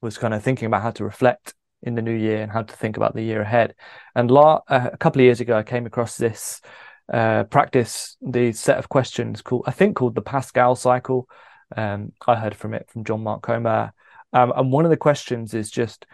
was 0.00 0.18
kind 0.18 0.34
of 0.34 0.42
thinking 0.42 0.66
about 0.66 0.82
how 0.82 0.90
to 0.92 1.04
reflect 1.04 1.54
in 1.82 1.94
the 1.94 2.02
new 2.02 2.14
year 2.14 2.42
and 2.42 2.52
how 2.52 2.62
to 2.62 2.76
think 2.76 2.96
about 2.96 3.14
the 3.14 3.22
year 3.22 3.42
ahead. 3.42 3.74
And 4.14 4.30
la- 4.30 4.60
uh, 4.68 4.90
a 4.92 4.96
couple 4.96 5.20
of 5.20 5.24
years 5.24 5.40
ago, 5.40 5.56
I 5.56 5.62
came 5.62 5.86
across 5.86 6.16
this 6.16 6.60
uh, 7.12 7.44
practice, 7.44 8.16
the 8.20 8.52
set 8.52 8.78
of 8.78 8.88
questions 8.88 9.42
called, 9.42 9.64
I 9.66 9.72
think, 9.72 9.96
called 9.96 10.14
the 10.14 10.22
Paschal 10.22 10.76
cycle. 10.76 11.28
Um, 11.76 12.12
I 12.26 12.36
heard 12.36 12.54
from 12.54 12.74
it 12.74 12.88
from 12.90 13.04
John 13.04 13.22
Mark 13.22 13.42
Comer. 13.42 13.92
Um, 14.32 14.52
and 14.56 14.72
one 14.72 14.84
of 14.84 14.90
the 14.90 14.96
questions 14.96 15.54
is 15.54 15.70
just 15.70 16.06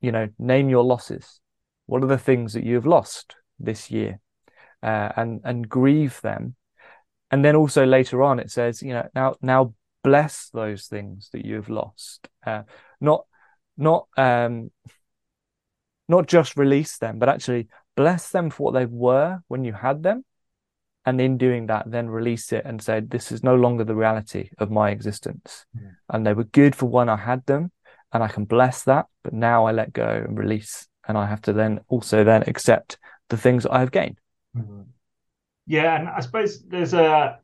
you 0.00 0.12
know, 0.12 0.28
name 0.38 0.68
your 0.68 0.84
losses. 0.84 1.40
What 1.86 2.02
are 2.02 2.08
the 2.08 2.18
things 2.18 2.54
that 2.54 2.64
you 2.64 2.74
have 2.76 2.86
lost 2.86 3.36
this 3.58 3.90
year? 3.90 4.20
Uh, 4.82 5.10
and 5.16 5.40
and 5.44 5.68
grieve 5.68 6.20
them. 6.22 6.56
And 7.30 7.44
then 7.44 7.56
also 7.56 7.86
later 7.86 8.22
on, 8.22 8.38
it 8.38 8.50
says, 8.50 8.82
you 8.82 8.92
know, 8.92 9.08
now 9.14 9.36
now 9.40 9.74
bless 10.02 10.50
those 10.50 10.86
things 10.86 11.30
that 11.32 11.44
you 11.44 11.56
have 11.56 11.70
lost. 11.70 12.28
Uh, 12.46 12.62
not 13.00 13.24
not 13.76 14.06
um, 14.16 14.70
not 16.08 16.26
just 16.26 16.56
release 16.56 16.98
them, 16.98 17.18
but 17.18 17.28
actually 17.28 17.68
bless 17.96 18.30
them 18.30 18.50
for 18.50 18.64
what 18.64 18.74
they 18.74 18.86
were 18.86 19.40
when 19.48 19.64
you 19.64 19.72
had 19.72 20.02
them. 20.02 20.24
And 21.06 21.20
in 21.20 21.36
doing 21.36 21.66
that, 21.66 21.90
then 21.90 22.08
release 22.08 22.52
it 22.52 22.64
and 22.64 22.82
say, 22.82 23.00
this 23.00 23.30
is 23.30 23.42
no 23.42 23.56
longer 23.56 23.84
the 23.84 23.94
reality 23.94 24.48
of 24.58 24.70
my 24.70 24.90
existence. 24.90 25.66
Yeah. 25.74 25.90
And 26.08 26.26
they 26.26 26.32
were 26.32 26.44
good 26.44 26.74
for 26.74 26.86
when 26.86 27.10
I 27.10 27.16
had 27.16 27.44
them, 27.44 27.70
and 28.12 28.22
I 28.22 28.28
can 28.28 28.46
bless 28.46 28.84
that. 28.84 29.06
But 29.22 29.34
now 29.34 29.66
I 29.66 29.72
let 29.72 29.92
go 29.92 30.06
and 30.06 30.38
release. 30.38 30.88
And 31.06 31.18
I 31.18 31.26
have 31.26 31.42
to 31.42 31.52
then 31.52 31.80
also 31.88 32.24
then 32.24 32.44
accept 32.46 32.98
the 33.28 33.36
things 33.36 33.66
I 33.66 33.80
have 33.80 33.90
gained. 33.90 34.18
Mm-hmm. 34.56 34.82
Yeah. 35.66 36.00
And 36.00 36.08
I 36.08 36.20
suppose 36.20 36.62
there's 36.62 36.94
a 36.94 37.38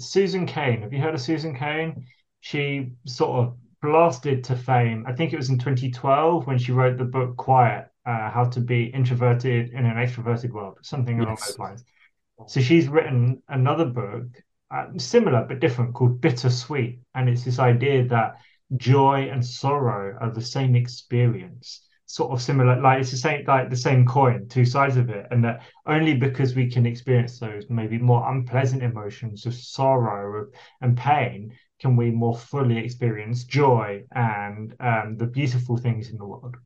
Susan 0.00 0.46
Cain. 0.46 0.82
Have 0.82 0.92
you 0.92 1.00
heard 1.00 1.14
of 1.14 1.20
Susan 1.20 1.56
Cain? 1.56 2.06
She 2.40 2.92
sort 3.06 3.38
of 3.38 3.56
blasted 3.82 4.42
to 4.44 4.56
fame. 4.56 5.04
I 5.06 5.12
think 5.12 5.32
it 5.32 5.36
was 5.36 5.48
in 5.48 5.58
2012 5.58 6.46
when 6.46 6.58
she 6.58 6.72
wrote 6.72 6.98
the 6.98 7.04
book 7.04 7.36
Quiet 7.36 7.86
uh, 8.06 8.30
How 8.30 8.44
to 8.44 8.60
Be 8.60 8.84
Introverted 8.84 9.70
in 9.70 9.84
an 9.84 9.96
Extroverted 9.96 10.52
World, 10.52 10.78
something 10.82 11.20
along 11.20 11.36
those 11.36 11.58
lines. 11.58 11.84
So 12.46 12.60
she's 12.60 12.88
written 12.88 13.42
another 13.48 13.86
book, 13.86 14.24
uh, 14.70 14.86
similar 14.98 15.44
but 15.48 15.60
different, 15.60 15.94
called 15.94 16.20
Bittersweet. 16.20 17.00
And 17.14 17.28
it's 17.28 17.44
this 17.44 17.58
idea 17.58 18.06
that 18.08 18.36
joy 18.76 19.28
and 19.30 19.44
sorrow 19.44 20.16
are 20.20 20.30
the 20.30 20.42
same 20.42 20.74
experience 20.74 21.82
sort 22.08 22.30
of 22.30 22.40
similar 22.40 22.80
like 22.80 23.00
it's 23.00 23.10
the 23.10 23.16
same 23.16 23.44
like 23.46 23.68
the 23.68 23.76
same 23.76 24.06
coin 24.06 24.46
two 24.48 24.64
sides 24.64 24.96
of 24.96 25.10
it 25.10 25.26
and 25.32 25.44
that 25.44 25.60
only 25.86 26.14
because 26.14 26.54
we 26.54 26.70
can 26.70 26.86
experience 26.86 27.40
those 27.40 27.64
maybe 27.68 27.98
more 27.98 28.30
unpleasant 28.30 28.80
emotions 28.80 29.44
of 29.44 29.52
sorrow 29.52 30.46
and 30.82 30.96
pain 30.96 31.52
can 31.78 31.96
we 31.96 32.10
more 32.10 32.36
fully 32.36 32.78
experience 32.78 33.44
joy 33.44 34.02
and 34.12 34.74
um, 34.80 35.16
the 35.18 35.26
beautiful 35.26 35.76
things 35.76 36.10
in 36.10 36.16
the 36.16 36.24
world. 36.24 36.56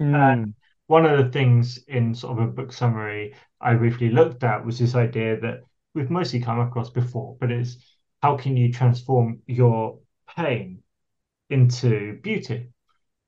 Mm. 0.00 0.14
And 0.14 0.54
one 0.88 1.04
of 1.06 1.18
the 1.18 1.30
things 1.30 1.78
in 1.86 2.14
sort 2.14 2.38
of 2.38 2.44
a 2.48 2.50
book 2.50 2.72
summary 2.72 3.34
I 3.60 3.74
briefly 3.74 4.08
looked 4.08 4.42
at 4.42 4.64
was 4.64 4.78
this 4.78 4.94
idea 4.94 5.38
that 5.40 5.60
we've 5.94 6.10
mostly 6.10 6.40
come 6.40 6.60
across 6.60 6.90
before, 6.90 7.36
but 7.38 7.52
it's 7.52 7.76
how 8.22 8.36
can 8.36 8.56
you 8.56 8.72
transform 8.72 9.40
your 9.46 10.00
pain 10.34 10.82
into 11.50 12.18
beauty? 12.22 12.70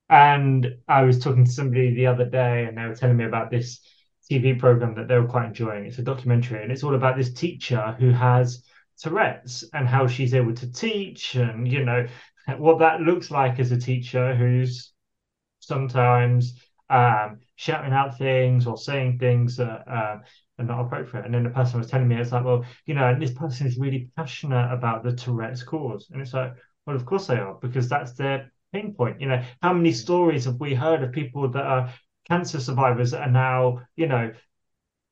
And 0.08 0.78
I 0.88 1.02
was 1.02 1.20
talking 1.20 1.44
to 1.44 1.50
somebody 1.50 1.94
the 1.94 2.06
other 2.06 2.24
day, 2.24 2.64
and 2.64 2.76
they 2.76 2.86
were 2.86 2.96
telling 2.96 3.18
me 3.18 3.24
about 3.24 3.50
this 3.50 3.80
TV 4.28 4.58
program 4.58 4.94
that 4.94 5.06
they 5.06 5.18
were 5.18 5.28
quite 5.28 5.46
enjoying. 5.46 5.84
It's 5.84 5.98
a 5.98 6.02
documentary, 6.02 6.62
and 6.62 6.72
it's 6.72 6.82
all 6.82 6.94
about 6.94 7.16
this 7.16 7.32
teacher 7.32 7.94
who 8.00 8.10
has 8.10 8.64
Tourette's 8.98 9.64
and 9.74 9.86
how 9.86 10.06
she's 10.06 10.34
able 10.34 10.54
to 10.54 10.72
teach 10.72 11.34
and 11.34 11.66
you 11.66 11.84
know 11.84 12.06
what 12.58 12.78
that 12.80 13.00
looks 13.00 13.30
like 13.30 13.58
as 13.58 13.72
a 13.72 13.80
teacher 13.80 14.34
who's 14.34 14.92
sometimes 15.60 16.60
um, 16.90 17.38
shouting 17.60 17.92
out 17.92 18.16
things 18.16 18.66
or 18.66 18.78
saying 18.78 19.18
things 19.18 19.54
that 19.58 19.86
uh, 19.86 20.16
are 20.58 20.64
not 20.64 20.80
appropriate. 20.80 21.26
And 21.26 21.34
then 21.34 21.44
the 21.44 21.50
person 21.50 21.78
was 21.78 21.90
telling 21.90 22.08
me, 22.08 22.16
it's 22.16 22.32
like, 22.32 22.42
well, 22.42 22.64
you 22.86 22.94
know, 22.94 23.14
this 23.18 23.32
person 23.32 23.66
is 23.66 23.76
really 23.76 24.08
passionate 24.16 24.72
about 24.72 25.04
the 25.04 25.12
Tourette's 25.12 25.62
cause. 25.62 26.08
And 26.10 26.22
it's 26.22 26.32
like, 26.32 26.54
well, 26.86 26.96
of 26.96 27.04
course 27.04 27.26
they 27.26 27.36
are, 27.36 27.58
because 27.60 27.86
that's 27.86 28.14
their 28.14 28.50
pain 28.72 28.94
point. 28.94 29.20
You 29.20 29.28
know, 29.28 29.44
how 29.60 29.74
many 29.74 29.92
stories 29.92 30.46
have 30.46 30.58
we 30.58 30.74
heard 30.74 31.02
of 31.02 31.12
people 31.12 31.50
that 31.50 31.62
are 31.62 31.92
cancer 32.26 32.60
survivors 32.60 33.10
that 33.10 33.28
are 33.28 33.30
now, 33.30 33.82
you 33.94 34.06
know, 34.06 34.32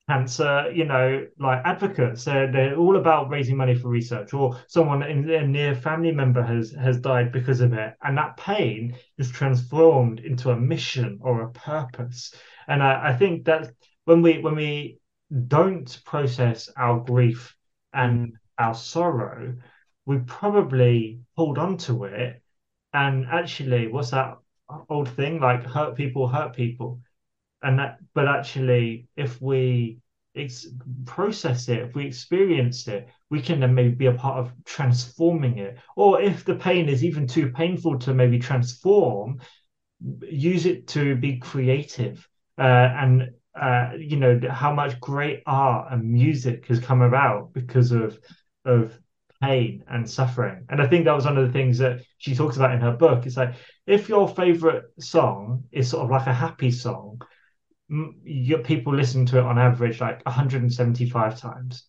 cancer, 0.09 0.71
you 0.73 0.85
know, 0.85 1.27
like 1.39 1.61
advocates. 1.65 2.25
They're, 2.25 2.51
they're 2.51 2.75
all 2.75 2.97
about 2.97 3.29
raising 3.29 3.55
money 3.57 3.75
for 3.75 3.89
research, 3.89 4.33
or 4.33 4.59
someone 4.67 5.03
in 5.03 5.29
a 5.29 5.47
near 5.47 5.75
family 5.75 6.11
member 6.11 6.41
has 6.41 6.71
has 6.71 6.99
died 6.99 7.31
because 7.31 7.61
of 7.61 7.73
it, 7.73 7.93
and 8.03 8.17
that 8.17 8.37
pain 8.37 8.95
is 9.19 9.29
transformed 9.29 10.19
into 10.19 10.49
a 10.49 10.59
mission 10.59 11.19
or 11.21 11.41
a 11.41 11.51
purpose. 11.51 12.33
And 12.67 12.81
I, 12.81 13.09
I 13.09 13.13
think 13.17 13.45
that 13.45 13.71
when 14.05 14.21
we 14.23 14.39
when 14.39 14.55
we 14.55 14.99
don't 15.47 16.01
process 16.05 16.69
our 16.75 16.99
grief 16.99 17.55
and 17.93 18.33
our 18.57 18.73
sorrow, 18.73 19.55
we 20.05 20.17
probably 20.19 21.19
hold 21.37 21.57
on 21.59 21.77
to 21.77 22.05
it. 22.05 22.41
And 22.93 23.27
actually, 23.31 23.87
what's 23.87 24.09
that 24.11 24.37
old 24.89 25.09
thing 25.09 25.39
like 25.39 25.63
hurt 25.63 25.95
people 25.95 26.27
hurt 26.27 26.55
people? 26.55 27.01
And 27.63 27.79
that 27.79 27.97
but 28.13 28.27
actually 28.27 29.07
if 29.15 29.41
we 29.41 29.99
ex- 30.35 30.67
process 31.05 31.67
it 31.69 31.79
if 31.79 31.95
we 31.95 32.05
experience 32.05 32.87
it 32.87 33.07
we 33.29 33.41
can 33.41 33.59
then 33.59 33.75
maybe 33.75 33.93
be 33.93 34.05
a 34.07 34.13
part 34.13 34.39
of 34.39 34.51
transforming 34.65 35.59
it. 35.59 35.77
Or 35.95 36.21
if 36.21 36.45
the 36.45 36.55
pain 36.55 36.89
is 36.89 37.03
even 37.03 37.27
too 37.27 37.51
painful 37.51 37.99
to 37.99 38.13
maybe 38.13 38.39
transform 38.39 39.39
use 40.21 40.65
it 40.65 40.87
to 40.87 41.15
be 41.15 41.37
creative 41.37 42.27
uh, 42.57 42.61
and 42.61 43.29
uh, 43.59 43.91
you 43.97 44.15
know 44.15 44.39
how 44.49 44.73
much 44.73 44.99
great 44.99 45.43
art 45.45 45.91
and 45.91 46.09
music 46.09 46.65
has 46.67 46.79
come 46.79 47.01
about 47.01 47.53
because 47.53 47.91
of 47.91 48.17
of 48.65 48.97
pain 49.41 49.83
and 49.87 50.09
suffering. 50.09 50.65
And 50.69 50.81
i 50.81 50.87
think 50.87 51.05
that 51.05 51.15
was 51.15 51.25
one 51.25 51.37
of 51.37 51.47
the 51.47 51.53
things 51.53 51.77
that 51.77 52.01
she 52.17 52.35
talks 52.35 52.57
about 52.57 52.73
in 52.73 52.81
her 52.81 52.91
book. 52.91 53.25
It's 53.25 53.37
like 53.37 53.55
if 53.85 54.09
your 54.09 54.27
favorite 54.27 54.85
song 54.99 55.63
is 55.71 55.89
sort 55.89 56.03
of 56.05 56.11
like 56.11 56.27
a 56.27 56.33
happy 56.33 56.71
song 56.71 57.21
your 58.23 58.59
people 58.59 58.95
listen 58.95 59.25
to 59.27 59.39
it 59.39 59.43
on 59.43 59.57
average 59.57 59.99
like 59.99 60.23
175 60.25 61.39
times. 61.39 61.85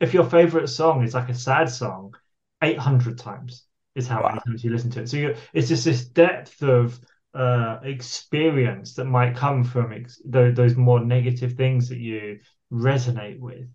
If 0.00 0.14
your 0.14 0.24
favorite 0.24 0.68
song 0.68 1.04
is 1.04 1.14
like 1.14 1.28
a 1.28 1.34
sad 1.34 1.70
song, 1.70 2.14
800 2.62 3.18
times 3.18 3.64
is 3.94 4.06
how 4.06 4.22
wow. 4.22 4.28
many 4.28 4.40
times 4.40 4.64
you 4.64 4.70
listen 4.70 4.90
to 4.92 5.02
it. 5.02 5.08
So 5.08 5.34
it's 5.52 5.68
just 5.68 5.84
this 5.84 6.04
depth 6.06 6.62
of 6.62 6.98
uh, 7.34 7.78
experience 7.82 8.94
that 8.94 9.04
might 9.04 9.36
come 9.36 9.62
from 9.62 9.92
ex- 9.92 10.20
those, 10.24 10.54
those 10.54 10.76
more 10.76 11.00
negative 11.00 11.52
things 11.52 11.88
that 11.88 11.98
you 11.98 12.40
resonate 12.72 13.38
with. 13.38 13.68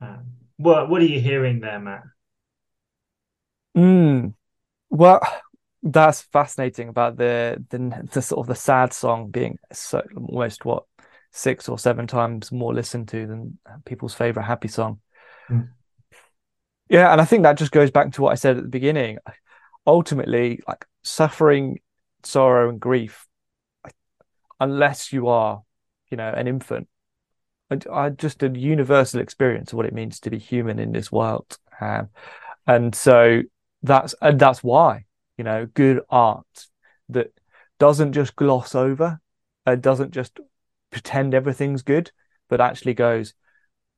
Um, 0.00 0.26
what 0.56 0.90
what 0.90 1.00
are 1.00 1.06
you 1.06 1.20
hearing 1.20 1.60
there, 1.60 1.78
Matt? 1.78 2.02
Mm, 3.76 4.34
well, 4.90 5.20
that's 5.82 6.22
fascinating 6.22 6.88
about 6.88 7.16
the, 7.16 7.62
the 7.70 8.08
the 8.12 8.22
sort 8.22 8.40
of 8.40 8.46
the 8.46 8.54
sad 8.54 8.92
song 8.92 9.30
being 9.30 9.58
so 9.72 10.02
almost 10.16 10.64
what 10.64 10.84
six 11.32 11.68
or 11.68 11.78
seven 11.78 12.06
times 12.06 12.52
more 12.52 12.74
listened 12.74 13.08
to 13.08 13.26
than 13.26 13.58
people's 13.84 14.14
favorite 14.14 14.44
happy 14.44 14.68
song. 14.68 15.00
Mm. 15.50 15.70
Yeah, 16.88 17.10
and 17.10 17.20
I 17.20 17.24
think 17.24 17.42
that 17.42 17.56
just 17.56 17.72
goes 17.72 17.90
back 17.90 18.12
to 18.12 18.22
what 18.22 18.32
I 18.32 18.36
said 18.36 18.58
at 18.58 18.62
the 18.62 18.68
beginning. 18.68 19.18
Ultimately, 19.86 20.60
like 20.68 20.84
suffering, 21.02 21.80
sorrow, 22.22 22.68
and 22.68 22.78
grief, 22.78 23.26
unless 24.60 25.12
you 25.12 25.28
are, 25.28 25.62
you 26.10 26.16
know, 26.16 26.28
an 26.28 26.46
infant, 26.46 26.86
I, 27.90 28.10
just 28.10 28.42
a 28.42 28.48
universal 28.50 29.20
experience 29.20 29.72
of 29.72 29.78
what 29.78 29.86
it 29.86 29.94
means 29.94 30.20
to 30.20 30.30
be 30.30 30.38
human 30.38 30.78
in 30.78 30.92
this 30.92 31.10
world. 31.10 31.56
Um, 31.80 32.10
and 32.66 32.94
so 32.94 33.42
that's 33.82 34.14
and 34.20 34.38
that's 34.38 34.62
why 34.62 35.06
you 35.36 35.44
know, 35.44 35.66
good 35.66 36.00
art 36.08 36.66
that 37.08 37.32
doesn't 37.78 38.12
just 38.12 38.36
gloss 38.36 38.74
over, 38.74 39.20
doesn't 39.80 40.12
just 40.12 40.38
pretend 40.90 41.34
everything's 41.34 41.82
good, 41.82 42.12
but 42.48 42.60
actually 42.60 42.94
goes, 42.94 43.34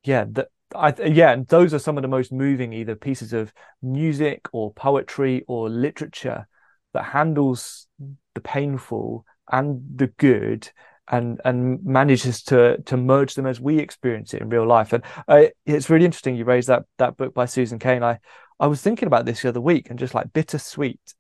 yeah, 0.04 0.24
that 0.30 0.48
I 0.74 0.94
yeah, 1.06 1.36
those 1.48 1.72
are 1.74 1.78
some 1.78 1.98
of 1.98 2.02
the 2.02 2.08
most 2.08 2.32
moving 2.32 2.72
either 2.72 2.94
pieces 2.94 3.32
of 3.32 3.52
music 3.82 4.46
or 4.52 4.72
poetry 4.72 5.44
or 5.46 5.68
literature 5.68 6.46
that 6.92 7.04
handles 7.04 7.86
the 8.34 8.40
painful 8.40 9.24
and 9.50 9.82
the 9.96 10.06
good 10.06 10.70
and 11.08 11.40
and 11.44 11.84
manages 11.84 12.42
to 12.44 12.78
to 12.82 12.96
merge 12.96 13.34
them 13.34 13.46
as 13.46 13.60
we 13.60 13.78
experience 13.78 14.34
it 14.34 14.42
in 14.42 14.48
real 14.48 14.66
life. 14.66 14.92
And 14.92 15.04
uh, 15.28 15.44
it's 15.66 15.90
really 15.90 16.06
interesting 16.06 16.36
you 16.36 16.44
raised 16.44 16.68
that 16.68 16.84
that 16.98 17.16
book 17.16 17.34
by 17.34 17.46
Susan 17.46 17.78
Cain. 17.78 18.02
I 18.02 18.18
I 18.58 18.66
was 18.66 18.80
thinking 18.80 19.06
about 19.06 19.26
this 19.26 19.42
the 19.42 19.50
other 19.50 19.60
week 19.60 19.90
and 19.90 19.98
just 19.98 20.14
like 20.14 20.32
bittersweet 20.32 21.14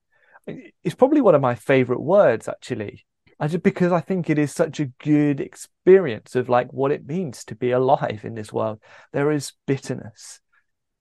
it's 0.46 0.94
probably 0.94 1.20
one 1.20 1.34
of 1.34 1.40
my 1.40 1.54
favorite 1.54 2.00
words 2.00 2.48
actually 2.48 3.04
I 3.40 3.48
just 3.48 3.62
because 3.62 3.92
I 3.92 4.00
think 4.00 4.30
it 4.30 4.38
is 4.38 4.52
such 4.52 4.80
a 4.80 4.86
good 5.02 5.40
experience 5.40 6.36
of 6.36 6.48
like 6.48 6.72
what 6.72 6.92
it 6.92 7.06
means 7.06 7.44
to 7.46 7.54
be 7.54 7.72
alive 7.72 8.20
in 8.24 8.34
this 8.34 8.52
world. 8.52 8.80
There 9.12 9.30
is 9.32 9.52
bitterness 9.66 10.40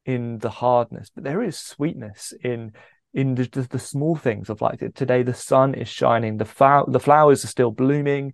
in 0.05 0.39
the 0.39 0.49
hardness, 0.49 1.11
but 1.13 1.23
there 1.23 1.43
is 1.43 1.57
sweetness 1.57 2.33
in 2.43 2.73
in 3.13 3.35
the, 3.35 3.47
the, 3.51 3.61
the 3.61 3.79
small 3.79 4.15
things 4.15 4.49
of 4.49 4.61
like 4.61 4.79
today 4.95 5.21
the 5.21 5.33
sun 5.33 5.75
is 5.75 5.87
shining, 5.87 6.37
the 6.37 6.45
flower 6.45 6.85
the 6.87 6.99
flowers 6.99 7.43
are 7.43 7.49
still 7.49 7.71
blooming, 7.71 8.33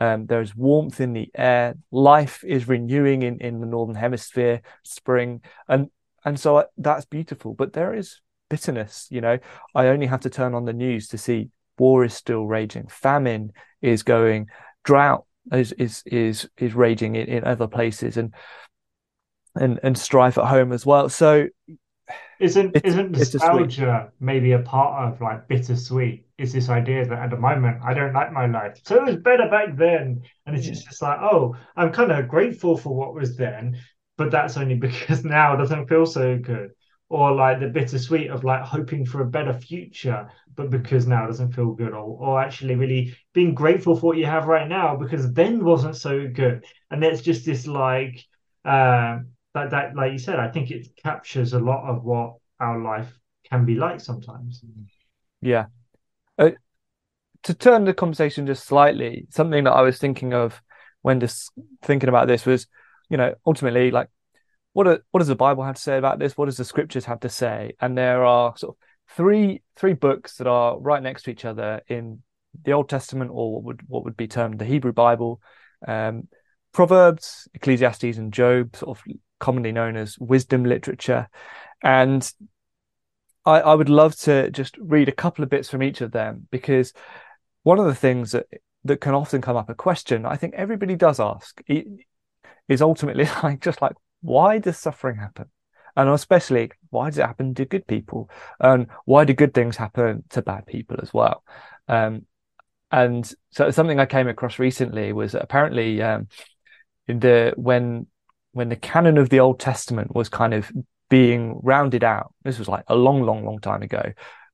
um, 0.00 0.26
there 0.26 0.40
is 0.40 0.54
warmth 0.54 1.00
in 1.00 1.12
the 1.12 1.28
air, 1.34 1.74
life 1.90 2.44
is 2.44 2.68
renewing 2.68 3.22
in 3.22 3.40
in 3.40 3.60
the 3.60 3.66
northern 3.66 3.96
hemisphere, 3.96 4.62
spring, 4.84 5.42
and 5.68 5.90
and 6.24 6.38
so 6.38 6.56
uh, 6.58 6.64
that's 6.78 7.06
beautiful. 7.06 7.54
But 7.54 7.72
there 7.72 7.94
is 7.94 8.20
bitterness. 8.50 9.06
You 9.10 9.22
know, 9.22 9.38
I 9.74 9.86
only 9.86 10.06
have 10.06 10.20
to 10.20 10.30
turn 10.30 10.54
on 10.54 10.66
the 10.66 10.74
news 10.74 11.08
to 11.08 11.18
see 11.18 11.48
war 11.78 12.04
is 12.04 12.12
still 12.12 12.46
raging, 12.46 12.86
famine 12.88 13.52
is 13.80 14.02
going, 14.02 14.48
drought 14.84 15.24
is 15.52 15.72
is 15.72 16.02
is 16.04 16.48
is 16.58 16.74
raging 16.74 17.16
in, 17.16 17.26
in 17.26 17.44
other 17.44 17.66
places, 17.66 18.18
and 18.18 18.34
and 19.54 19.80
and 19.82 19.96
strife 19.96 20.36
at 20.36 20.44
home 20.44 20.72
as 20.72 20.84
well. 20.84 21.08
So 21.08 21.46
isn't 22.38 22.76
It's- 22.76 22.92
isn't 22.92 23.12
nostalgia 23.12 24.10
maybe 24.20 24.52
a 24.52 24.60
part 24.60 25.12
of 25.12 25.20
like 25.20 25.48
bittersweet? 25.48 26.26
Is 26.38 26.52
this 26.52 26.68
idea 26.70 27.06
that 27.06 27.18
at 27.18 27.30
the 27.30 27.36
moment 27.36 27.78
I 27.84 27.92
don't 27.94 28.12
like 28.14 28.32
my 28.32 28.46
life, 28.46 28.78
so 28.84 28.96
it 28.96 29.04
was 29.04 29.16
better 29.16 29.48
back 29.50 29.76
then, 29.76 30.22
and 30.46 30.56
it's 30.56 30.66
just, 30.66 30.86
just 30.86 31.02
like, 31.02 31.18
oh, 31.20 31.54
I'm 31.76 31.92
kind 31.92 32.10
of 32.12 32.28
grateful 32.28 32.76
for 32.78 32.94
what 32.94 33.14
was 33.14 33.36
then, 33.36 33.76
but 34.16 34.30
that's 34.30 34.56
only 34.56 34.74
because 34.86 35.24
now 35.24 35.54
it 35.54 35.58
doesn't 35.58 35.88
feel 35.88 36.06
so 36.06 36.38
good. 36.38 36.70
Or 37.10 37.32
like 37.32 37.58
the 37.58 37.66
bittersweet 37.66 38.30
of 38.30 38.44
like 38.44 38.62
hoping 38.62 39.04
for 39.04 39.20
a 39.20 39.26
better 39.26 39.52
future, 39.52 40.30
but 40.54 40.70
because 40.70 41.06
now 41.08 41.24
it 41.24 41.26
doesn't 41.26 41.52
feel 41.52 41.72
good, 41.72 41.92
or 41.92 42.16
or 42.18 42.40
actually 42.40 42.76
really 42.76 43.14
being 43.34 43.52
grateful 43.52 43.96
for 43.96 44.06
what 44.06 44.16
you 44.16 44.26
have 44.26 44.46
right 44.46 44.68
now 44.68 44.96
because 44.96 45.32
then 45.32 45.64
wasn't 45.64 45.96
so 45.96 46.28
good. 46.28 46.64
And 46.88 47.02
it's 47.04 47.20
just 47.20 47.44
this 47.44 47.66
like 47.66 48.24
um 48.64 49.32
that 49.54 49.70
that 49.70 49.96
like 49.96 50.12
you 50.12 50.18
said, 50.18 50.38
I 50.38 50.48
think 50.52 50.70
it 50.70 50.86
captures 51.02 51.52
a 51.52 51.58
lot 51.58 51.84
of 51.84 52.04
what 52.04 52.36
our 52.60 52.78
life 52.80 53.12
can 53.50 53.64
be 53.64 53.74
like 53.74 54.00
sometimes. 54.00 54.62
Yeah. 55.40 55.66
Uh, 56.38 56.50
to 57.42 57.54
turn 57.54 57.84
the 57.84 57.94
conversation 57.94 58.46
just 58.46 58.64
slightly, 58.64 59.26
something 59.30 59.64
that 59.64 59.72
I 59.72 59.82
was 59.82 59.98
thinking 59.98 60.32
of 60.32 60.62
when 61.02 61.20
just 61.20 61.50
thinking 61.82 62.08
about 62.08 62.28
this 62.28 62.46
was, 62.46 62.66
you 63.08 63.16
know, 63.16 63.34
ultimately, 63.46 63.90
like, 63.90 64.08
what 64.72 64.86
are, 64.86 65.02
what 65.10 65.18
does 65.18 65.28
the 65.28 65.34
Bible 65.34 65.64
have 65.64 65.76
to 65.76 65.82
say 65.82 65.98
about 65.98 66.18
this? 66.18 66.36
What 66.36 66.46
does 66.46 66.56
the 66.56 66.64
scriptures 66.64 67.04
have 67.06 67.20
to 67.20 67.28
say? 67.28 67.72
And 67.80 67.96
there 67.96 68.24
are 68.24 68.56
sort 68.56 68.76
of 68.76 69.16
three 69.16 69.62
three 69.76 69.94
books 69.94 70.36
that 70.36 70.46
are 70.46 70.78
right 70.78 71.02
next 71.02 71.24
to 71.24 71.30
each 71.30 71.44
other 71.44 71.80
in 71.88 72.22
the 72.62 72.72
Old 72.72 72.88
Testament, 72.88 73.30
or 73.32 73.54
what 73.54 73.64
would 73.64 73.80
what 73.88 74.04
would 74.04 74.16
be 74.16 74.28
termed 74.28 74.58
the 74.58 74.64
Hebrew 74.64 74.92
Bible. 74.92 75.40
Um, 75.86 76.28
Proverbs, 76.72 77.48
Ecclesiastes, 77.54 78.16
and 78.16 78.32
Job, 78.32 78.76
sort 78.76 78.96
of 78.96 79.04
commonly 79.40 79.72
known 79.72 79.96
as 79.96 80.18
wisdom 80.18 80.64
literature. 80.64 81.28
And 81.82 82.30
I, 83.44 83.60
I 83.60 83.74
would 83.74 83.88
love 83.88 84.16
to 84.20 84.50
just 84.50 84.76
read 84.78 85.08
a 85.08 85.12
couple 85.12 85.42
of 85.42 85.50
bits 85.50 85.68
from 85.68 85.82
each 85.82 86.00
of 86.00 86.12
them 86.12 86.46
because 86.50 86.92
one 87.62 87.78
of 87.78 87.86
the 87.86 87.94
things 87.94 88.32
that 88.32 88.46
that 88.84 89.00
can 89.00 89.14
often 89.14 89.42
come 89.42 89.56
up 89.56 89.68
a 89.68 89.74
question 89.74 90.24
I 90.24 90.36
think 90.36 90.54
everybody 90.54 90.96
does 90.96 91.20
ask 91.20 91.60
is 92.68 92.80
ultimately 92.80 93.28
like 93.42 93.60
just 93.60 93.82
like 93.82 93.94
why 94.20 94.58
does 94.58 94.78
suffering 94.78 95.16
happen? 95.16 95.46
And 95.96 96.08
especially 96.08 96.70
why 96.90 97.10
does 97.10 97.18
it 97.18 97.26
happen 97.26 97.54
to 97.54 97.64
good 97.64 97.86
people? 97.86 98.30
And 98.58 98.86
why 99.04 99.24
do 99.24 99.32
good 99.32 99.54
things 99.54 99.76
happen 99.76 100.24
to 100.30 100.42
bad 100.42 100.66
people 100.66 100.98
as 101.02 101.12
well? 101.12 101.42
Um, 101.88 102.26
and 102.92 103.30
so 103.50 103.70
something 103.70 104.00
I 104.00 104.06
came 104.06 104.28
across 104.28 104.58
recently 104.58 105.12
was 105.12 105.34
apparently 105.34 106.02
um, 106.02 106.28
in 107.06 107.20
the 107.20 107.54
when 107.56 108.06
when 108.52 108.68
the 108.68 108.76
canon 108.76 109.18
of 109.18 109.28
the 109.28 109.40
Old 109.40 109.60
Testament 109.60 110.14
was 110.14 110.28
kind 110.28 110.54
of 110.54 110.70
being 111.08 111.60
rounded 111.62 112.02
out. 112.02 112.32
This 112.44 112.58
was 112.58 112.68
like 112.68 112.84
a 112.88 112.96
long, 112.96 113.22
long, 113.22 113.44
long 113.44 113.60
time 113.60 113.82
ago. 113.82 114.12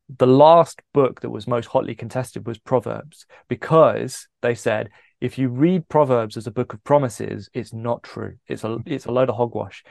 The 0.09 0.27
last 0.27 0.81
book 0.93 1.21
that 1.21 1.31
was 1.31 1.47
most 1.47 1.67
hotly 1.67 1.95
contested 1.95 2.47
was 2.47 2.59
Proverbs 2.59 3.27
because 3.49 4.29
they 4.43 4.55
said 4.55 4.91
if 5.21 5.39
you 5.39 5.49
read 5.49 5.89
Proverbs 5.89 6.37
as 6.37 6.47
a 6.47 6.51
book 6.51 6.75
of 6.75 6.85
promises, 6.85 7.49
it's 7.55 7.73
not 7.73 8.03
true. 8.03 8.37
It's 8.47 8.65
a 8.65 8.79
it's 8.87 9.07
a 9.07 9.13
load 9.13 9.29
of 9.29 9.37
hogwash. 9.37 9.83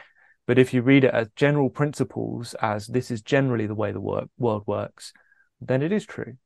But 0.48 0.60
if 0.60 0.74
you 0.74 0.82
read 0.82 1.04
it 1.04 1.14
as 1.14 1.30
general 1.36 1.70
principles, 1.70 2.54
as 2.62 2.86
this 2.88 3.10
is 3.10 3.22
generally 3.22 3.66
the 3.66 3.74
way 3.74 3.92
the 3.92 4.00
work, 4.00 4.30
world 4.38 4.64
works, 4.68 5.12
then 5.60 5.82
it 5.82 5.92
is 5.92 6.06
true. 6.06 6.38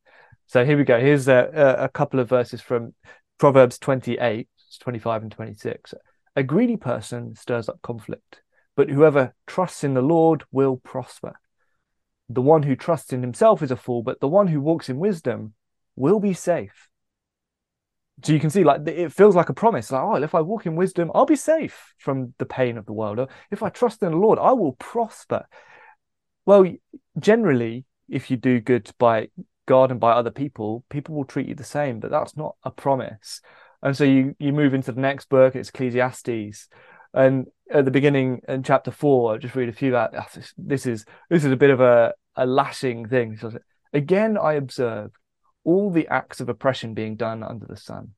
So 0.48 0.66
here 0.66 0.78
we 0.78 0.86
go. 0.86 1.00
Here's 1.00 1.28
a, 1.28 1.50
a, 1.54 1.84
a 1.86 1.90
couple 1.90 2.20
of 2.20 2.30
verses 2.30 2.62
from 2.62 2.94
Proverbs 3.38 3.78
28, 3.78 4.48
25 4.80 5.24
and 5.24 5.32
26. 5.32 5.94
A 6.36 6.44
greedy 6.44 6.78
person 6.78 7.36
stirs 7.36 7.68
up 7.68 7.82
conflict, 7.82 8.42
but 8.76 8.90
whoever 8.90 9.34
trusts 9.46 9.84
in 9.84 9.94
the 9.94 10.02
Lord 10.02 10.44
will 10.52 10.78
prosper. 10.78 11.34
The 12.30 12.42
one 12.42 12.64
who 12.64 12.76
trusts 12.76 13.12
in 13.12 13.22
himself 13.22 13.62
is 13.62 13.72
a 13.72 13.76
fool, 13.76 14.04
but 14.04 14.22
the 14.22 14.28
one 14.28 14.48
who 14.48 14.62
walks 14.62 14.88
in 14.88 14.98
wisdom 14.98 15.54
will 15.96 16.20
be 16.20 16.34
safe. 16.34 16.89
So 18.24 18.34
you 18.34 18.40
can 18.40 18.50
see, 18.50 18.64
like, 18.64 18.88
it 18.88 19.14
feels 19.14 19.36
like 19.36 19.50
a 19.50 19.54
promise. 19.54 19.92
Like, 19.92 20.02
oh, 20.02 20.16
if 20.16 20.36
I 20.36 20.42
walk 20.42 20.66
in 20.66 20.76
wisdom, 20.76 21.12
I'll 21.14 21.26
be 21.26 21.36
safe 21.36 21.94
from 21.98 22.34
the 22.38 22.46
pain 22.46 22.78
of 22.78 22.86
the 22.86 22.94
world. 22.94 23.20
Or 23.20 23.28
if 23.52 23.64
I 23.64 23.70
trust 23.70 24.04
in 24.04 24.12
the 24.12 24.18
Lord, 24.18 24.40
I 24.40 24.52
will 24.52 24.74
prosper. 24.74 25.46
Well, 26.46 26.66
generally, 27.18 27.86
if 28.10 28.30
you 28.32 28.38
do 28.38 28.60
good 28.60 28.92
by 28.98 29.30
God 29.68 29.92
and 29.92 30.00
by 30.00 30.12
other 30.12 30.32
people, 30.32 30.84
people 30.90 31.16
will 31.16 31.26
treat 31.26 31.48
you 31.48 31.56
the 31.56 31.64
same, 31.64 32.00
but 32.00 32.12
that's 32.12 32.36
not 32.36 32.56
a 32.64 32.72
promise. 32.72 33.42
And 33.82 33.96
so 33.96 34.04
you 34.04 34.36
you 34.40 34.52
move 34.52 34.74
into 34.74 34.92
the 34.92 35.00
next 35.00 35.30
book, 35.30 35.56
it's 35.56 35.70
Ecclesiastes, 35.70 36.68
and 37.14 37.48
at 37.72 37.86
the 37.86 37.92
beginning 37.92 38.42
in 38.48 38.64
chapter 38.64 38.92
four, 38.92 39.32
I'll 39.32 39.38
just 39.38 39.56
read 39.56 39.70
a 39.70 39.74
few 39.74 39.96
out. 39.96 40.14
This 40.58 40.86
is 40.86 41.06
this 41.30 41.46
is 41.46 41.52
a 41.52 41.56
bit 41.56 41.70
of 41.70 41.80
a 41.80 42.14
a 42.36 42.46
lashing 42.46 43.08
thing. 43.08 43.38
So, 43.38 43.52
Again, 43.94 44.38
I 44.38 44.54
observed 44.54 45.16
all 45.64 45.92
the 45.92 46.08
acts 46.08 46.40
of 46.40 46.50
oppression 46.50 46.94
being 46.94 47.16
done 47.16 47.44
under 47.44 47.66
the 47.66 47.78
sun. 47.78 48.10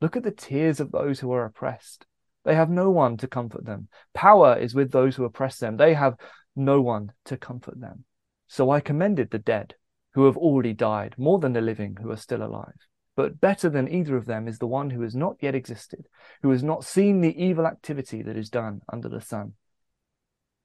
Look 0.00 0.16
at 0.16 0.22
the 0.22 0.30
tears 0.30 0.80
of 0.80 0.92
those 0.92 1.20
who 1.20 1.32
are 1.32 1.44
oppressed. 1.44 2.06
They 2.44 2.54
have 2.54 2.70
no 2.70 2.90
one 2.90 3.16
to 3.18 3.26
comfort 3.26 3.64
them. 3.64 3.88
Power 4.14 4.56
is 4.56 4.74
with 4.74 4.90
those 4.90 5.16
who 5.16 5.24
oppress 5.24 5.58
them. 5.58 5.76
They 5.76 5.94
have 5.94 6.14
no 6.56 6.80
one 6.80 7.12
to 7.26 7.36
comfort 7.36 7.80
them. 7.80 8.04
So 8.46 8.70
I 8.70 8.80
commended 8.80 9.30
the 9.30 9.38
dead 9.38 9.74
who 10.14 10.24
have 10.26 10.36
already 10.36 10.72
died, 10.72 11.14
more 11.18 11.38
than 11.38 11.52
the 11.52 11.60
living 11.60 11.96
who 12.00 12.10
are 12.10 12.16
still 12.16 12.42
alive. 12.42 12.74
But 13.16 13.40
better 13.40 13.68
than 13.68 13.92
either 13.92 14.16
of 14.16 14.26
them 14.26 14.48
is 14.48 14.58
the 14.58 14.66
one 14.66 14.90
who 14.90 15.02
has 15.02 15.14
not 15.14 15.36
yet 15.40 15.54
existed, 15.54 16.06
who 16.42 16.50
has 16.50 16.62
not 16.62 16.84
seen 16.84 17.20
the 17.20 17.44
evil 17.44 17.66
activity 17.66 18.22
that 18.22 18.36
is 18.36 18.48
done 18.48 18.80
under 18.90 19.08
the 19.08 19.20
sun. 19.20 19.54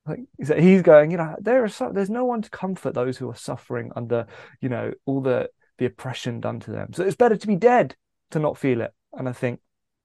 Like 0.06 0.20
he's 0.38 0.82
going, 0.82 1.12
you 1.12 1.18
know, 1.18 1.36
there 1.40 1.64
are 1.64 1.70
so, 1.70 1.92
there's 1.94 2.10
no 2.10 2.26
one 2.26 2.42
to 2.44 2.50
comfort 2.50 2.94
those 2.94 3.18
who 3.18 3.30
are 3.30 3.36
suffering 3.36 3.92
under, 3.96 4.28
you 4.62 4.70
know, 4.70 4.94
all 5.06 5.22
the 5.22 5.50
the 5.78 5.86
oppression 5.86 6.40
done 6.40 6.60
to 6.62 6.72
them. 6.72 6.94
So 6.94 7.04
it's 7.04 7.16
better 7.16 7.38
to 7.38 7.48
be 7.48 7.56
dead 7.56 7.96
to 8.32 8.40
not 8.40 8.58
feel 8.58 8.82
it. 8.82 8.94
And 9.14 9.30
I 9.30 9.32
think 9.32 9.60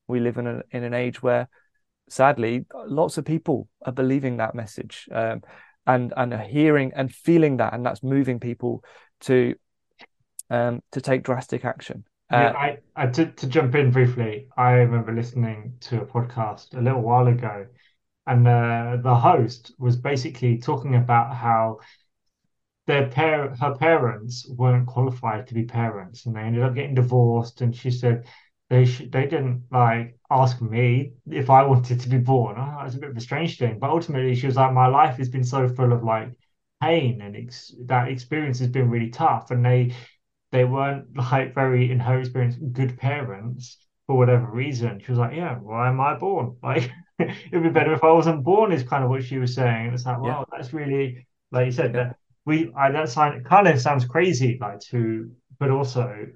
we 0.07 0.21
live 0.21 0.39
in 0.39 0.47
a, 0.47 0.63
in 0.71 0.85
an 0.85 0.95
age 0.95 1.23
where, 1.23 1.49
sadly, 2.09 2.65
lots 2.87 3.19
of 3.19 3.25
people 3.25 3.69
are 3.85 3.93
believing 3.93 4.39
that 4.39 4.55
message, 4.55 5.09
um, 5.13 5.43
and 5.87 6.13
and 6.17 6.35
are 6.35 6.39
hearing 6.39 6.93
and 6.95 7.13
feeling 7.13 7.59
that, 7.59 7.73
and 7.73 7.85
that's 7.85 8.03
moving 8.03 8.41
people 8.41 8.85
to 9.21 9.55
um, 10.51 10.83
to 10.93 11.01
take 11.01 11.23
drastic 11.23 11.65
action. 11.65 12.05
Yeah, 12.31 12.51
Uh, 12.51 12.53
I, 12.53 12.79
I 12.97 13.07
to, 13.07 13.27
to 13.27 13.47
jump 13.47 13.75
in 13.75 13.91
briefly, 13.91 14.49
I 14.57 14.73
remember 14.73 15.13
listening 15.13 15.75
to 15.81 16.03
a 16.03 16.07
podcast 16.07 16.77
a 16.77 16.81
little 16.81 17.01
while 17.01 17.27
ago, 17.27 17.67
and 18.27 18.47
uh, 18.47 18.99
the 19.03 19.15
host 19.15 19.73
was 19.79 19.97
basically 19.97 20.59
talking 20.59 20.95
about 20.95 21.35
how 21.35 21.79
their 22.89 23.09
par 23.11 23.57
her 23.61 23.77
parents 23.77 24.49
weren't 24.51 24.89
qualified 24.89 25.47
to 25.49 25.55
be 25.55 25.65
parents, 25.65 26.27
and 26.27 26.37
they 26.37 26.41
ended 26.43 26.65
up 26.65 26.75
getting 26.75 26.97
divorced. 26.97 27.63
And 27.63 27.77
she 27.77 27.93
said 27.93 28.27
they 28.71 28.87
sh 28.87 29.05
they 29.11 29.29
didn't 29.29 29.65
like 29.73 30.19
ask 30.31 30.63
me 30.63 31.15
if 31.31 31.51
I 31.51 31.65
wanted 31.65 32.01
to 32.01 32.11
be 32.11 32.19
born. 32.19 32.57
Oh, 32.59 32.83
it's 32.87 32.97
a 32.97 33.01
bit 33.01 33.11
of 33.11 33.19
a 33.19 33.23
strange 33.23 33.59
thing, 33.59 33.79
but 33.81 33.91
ultimately 33.91 34.35
she 34.37 34.47
was 34.49 34.57
like, 34.57 34.75
my 34.75 34.89
life 34.89 35.19
has 35.19 35.31
been 35.31 35.45
so 35.45 35.69
full 35.69 35.93
of 35.95 36.05
like 36.05 36.31
pain, 36.83 37.23
and 37.23 37.37
ex 37.37 37.75
that 37.87 38.09
experience 38.09 38.59
has 38.61 38.69
been 38.71 38.91
really 38.91 39.11
tough, 39.11 39.53
and 39.53 39.65
they 39.65 39.95
they 40.53 40.65
weren't 40.65 41.17
like 41.17 41.55
very 41.55 41.91
in 41.91 42.01
her 42.01 42.21
experience 42.21 42.57
good 42.73 42.97
parents 42.99 43.79
for 44.07 44.17
whatever 44.17 44.47
reason. 44.51 45.01
She 45.01 45.13
was 45.13 45.19
like, 45.19 45.37
yeah, 45.37 45.57
why 45.57 45.89
am 45.89 46.01
I 46.01 46.15
born? 46.17 46.57
Like 46.63 46.91
it'd 47.19 47.63
be 47.65 47.69
better 47.71 47.93
if 47.95 48.05
I 48.05 48.13
wasn't 48.13 48.45
born, 48.45 48.73
is 48.73 48.85
kind 48.85 49.05
of 49.05 49.11
what 49.11 49.25
she 49.25 49.39
was 49.39 49.55
saying. 49.55 49.93
It's 49.93 50.07
like, 50.07 50.21
Yeah. 50.23 50.39
wow, 50.39 50.47
that's 50.53 50.73
really 50.73 51.27
like 51.51 51.67
you 51.67 51.73
said 51.73 51.95
Yeah. 51.95 52.03
that 52.13 52.17
we 52.49 52.73
I 52.77 52.91
that 52.91 53.09
sign 53.11 53.45
kind 53.45 53.69
of 53.69 53.81
sounds 53.81 54.05
crazy, 54.05 54.59
like 54.61 54.81
to 54.91 55.31
but 55.61 55.71
also 55.71 56.27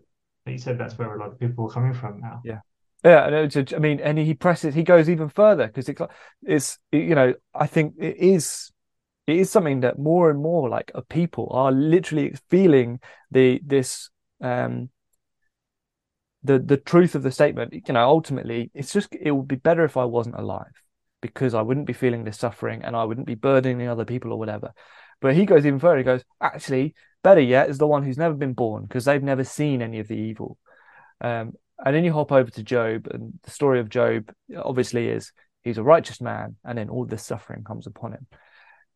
like 0.47 0.53
you 0.53 0.59
said 0.59 0.79
that's 0.79 0.97
where 0.99 1.15
a 1.17 1.19
lot 1.19 1.33
of 1.33 1.41
people 1.41 1.67
are 1.67 1.73
coming 1.73 1.95
from 1.95 2.21
now. 2.21 2.41
Yeah. 2.45 2.61
Yeah, 3.05 3.49
I 3.75 3.79
mean, 3.81 3.99
and 3.99 4.17
he 4.17 4.35
presses, 4.35 4.77
he 4.77 4.85
goes 4.85 5.11
even 5.11 5.29
further 5.29 5.67
because 5.67 5.93
it's, 6.45 6.79
you 6.93 7.17
know, 7.17 7.35
I 7.53 7.67
think 7.67 7.95
it 7.99 8.17
is, 8.17 8.71
it 9.27 9.39
is 9.39 9.51
something 9.51 9.81
that 9.81 9.99
more 9.99 10.31
and 10.31 10.41
more 10.41 10.69
like 10.69 10.93
people 11.09 11.49
are 11.51 11.73
literally 11.73 12.33
feeling 12.49 13.01
the 13.33 13.61
this, 13.67 14.09
um, 14.41 14.91
the 16.45 16.61
the 16.61 16.77
truth 16.77 17.17
of 17.17 17.25
the 17.25 17.33
statement. 17.33 17.73
You 17.73 17.95
know, 17.95 18.07
ultimately, 18.09 18.71
it's 18.73 18.93
just 18.93 19.09
it 19.21 19.33
would 19.33 19.49
be 19.49 19.57
better 19.57 19.85
if 19.85 19.97
I 19.97 20.05
wasn't 20.05 20.37
alive 20.37 20.73
because 21.21 21.55
I 21.55 21.63
wouldn't 21.63 21.87
be 21.87 21.93
feeling 21.93 22.23
this 22.23 22.39
suffering 22.39 22.85
and 22.85 22.95
I 22.95 23.03
wouldn't 23.05 23.27
be 23.27 23.35
burdening 23.35 23.89
other 23.89 24.05
people 24.05 24.33
or 24.33 24.39
whatever. 24.39 24.73
But 25.23 25.35
he 25.35 25.47
goes 25.47 25.65
even 25.65 25.79
further. 25.79 25.99
He 25.99 26.05
goes, 26.05 26.25
actually, 26.41 26.95
better 27.23 27.41
yet 27.41 27.71
is 27.71 27.79
the 27.79 27.87
one 27.87 28.03
who's 28.03 28.19
never 28.19 28.35
been 28.35 28.53
born 28.53 28.83
because 28.83 29.07
they've 29.07 29.23
never 29.23 29.45
seen 29.45 29.81
any 29.81 30.01
of 30.01 30.09
the 30.09 30.17
evil. 30.17 30.59
Um, 31.21 31.53
and 31.85 31.97
then 31.97 32.05
you 32.05 32.13
hop 32.13 32.33
over 32.33 32.51
to 32.51 32.63
Job, 32.63 33.09
and 33.11 33.39
the 33.43 33.51
story 33.51 33.81
of 33.81 33.89
Job 33.89 34.33
obviously 34.57 35.09
is 35.09 35.33
he's 35.63 35.79
a 35.79 35.83
righteous 35.83 36.21
man, 36.21 36.57
and 36.65 36.77
then 36.77 36.89
all 36.89 37.07
this 37.07 37.25
suffering 37.25 37.65
comes 37.65 37.87
upon 37.87 38.13
him. 38.13 38.27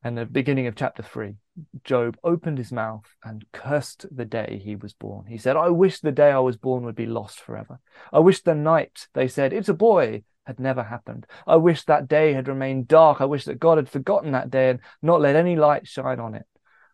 And 0.02 0.16
the 0.16 0.26
beginning 0.26 0.66
of 0.66 0.76
chapter 0.76 1.02
three, 1.02 1.34
Job 1.82 2.16
opened 2.22 2.58
his 2.58 2.70
mouth 2.70 3.06
and 3.24 3.44
cursed 3.52 4.06
the 4.14 4.24
day 4.24 4.60
he 4.62 4.76
was 4.76 4.92
born. 4.92 5.26
He 5.26 5.38
said, 5.38 5.56
I 5.56 5.70
wish 5.70 6.00
the 6.00 6.12
day 6.12 6.30
I 6.30 6.38
was 6.38 6.56
born 6.56 6.84
would 6.84 6.94
be 6.94 7.06
lost 7.06 7.40
forever. 7.40 7.80
I 8.12 8.20
wish 8.20 8.42
the 8.42 8.54
night 8.54 9.08
they 9.14 9.26
said, 9.26 9.52
It's 9.52 9.68
a 9.68 9.74
boy, 9.74 10.22
had 10.46 10.60
never 10.60 10.82
happened. 10.82 11.26
I 11.46 11.56
wish 11.56 11.84
that 11.84 12.08
day 12.08 12.32
had 12.32 12.48
remained 12.48 12.88
dark. 12.88 13.20
I 13.20 13.24
wish 13.24 13.44
that 13.46 13.58
God 13.58 13.78
had 13.78 13.88
forgotten 13.88 14.32
that 14.32 14.50
day 14.50 14.70
and 14.70 14.80
not 15.02 15.20
let 15.20 15.36
any 15.36 15.56
light 15.56 15.86
shine 15.86 16.20
on 16.20 16.34
it. 16.34 16.46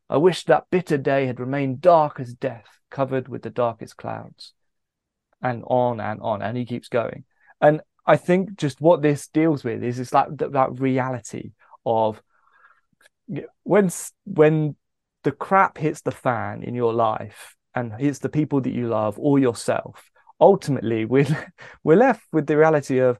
I 0.08 0.16
wish 0.16 0.44
that 0.44 0.66
bitter 0.70 0.98
day 0.98 1.26
had 1.26 1.40
remained 1.40 1.80
dark 1.80 2.18
as 2.18 2.34
death, 2.34 2.66
covered 2.90 3.28
with 3.28 3.42
the 3.42 3.50
darkest 3.50 3.96
clouds. 3.96 4.52
And 5.40 5.64
on 5.66 6.00
and 6.00 6.20
on. 6.22 6.40
And 6.40 6.56
he 6.56 6.64
keeps 6.64 6.88
going. 6.88 7.24
And 7.60 7.80
I 8.06 8.16
think 8.16 8.56
just 8.56 8.80
what 8.80 9.02
this 9.02 9.28
deals 9.28 9.64
with 9.64 9.82
is 9.82 9.98
it's 9.98 10.10
that, 10.10 10.38
that 10.38 10.80
reality 10.80 11.52
of 11.84 12.22
when 13.62 13.90
when 14.24 14.76
the 15.22 15.32
crap 15.32 15.78
hits 15.78 16.02
the 16.02 16.10
fan 16.10 16.62
in 16.62 16.74
your 16.74 16.92
life 16.92 17.56
and 17.74 17.92
hits 17.94 18.18
the 18.18 18.28
people 18.28 18.60
that 18.60 18.72
you 18.72 18.88
love 18.88 19.18
or 19.18 19.38
yourself, 19.38 20.10
ultimately 20.40 21.04
we're 21.04 21.26
we're 21.84 21.96
left 21.96 22.24
with 22.32 22.46
the 22.46 22.56
reality 22.56 22.98
of 22.98 23.18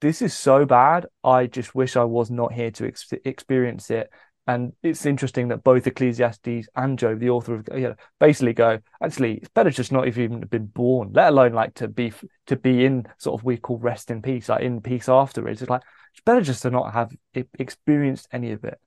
this 0.00 0.22
is 0.22 0.34
so 0.34 0.64
bad. 0.64 1.06
I 1.24 1.46
just 1.46 1.74
wish 1.74 1.96
I 1.96 2.04
was 2.04 2.30
not 2.30 2.52
here 2.52 2.70
to 2.72 2.86
ex- 2.86 3.12
experience 3.24 3.90
it. 3.90 4.10
And 4.46 4.72
it's 4.82 5.04
interesting 5.04 5.48
that 5.48 5.62
both 5.62 5.86
Ecclesiastes 5.86 6.68
and 6.74 6.98
Job, 6.98 7.18
the 7.18 7.28
author 7.28 7.56
of, 7.56 7.68
you 7.74 7.88
know, 7.88 7.94
basically 8.18 8.54
go, 8.54 8.78
actually, 9.02 9.34
it's 9.34 9.50
better 9.50 9.70
just 9.70 9.92
not 9.92 10.08
even 10.08 10.40
been 10.40 10.64
born, 10.66 11.10
let 11.12 11.28
alone 11.28 11.52
like 11.52 11.74
to 11.74 11.88
be 11.88 12.14
to 12.46 12.56
be 12.56 12.86
in 12.86 13.06
sort 13.18 13.38
of 13.38 13.44
we 13.44 13.58
call 13.58 13.76
rest 13.76 14.10
in 14.10 14.22
peace, 14.22 14.48
like 14.48 14.62
in 14.62 14.80
peace 14.80 15.06
afterwards. 15.06 15.60
It's 15.60 15.70
like 15.70 15.82
it's 16.12 16.22
better 16.22 16.40
just 16.40 16.62
to 16.62 16.70
not 16.70 16.94
have 16.94 17.14
experienced 17.58 18.26
any 18.32 18.52
of 18.52 18.64
it. 18.64 18.80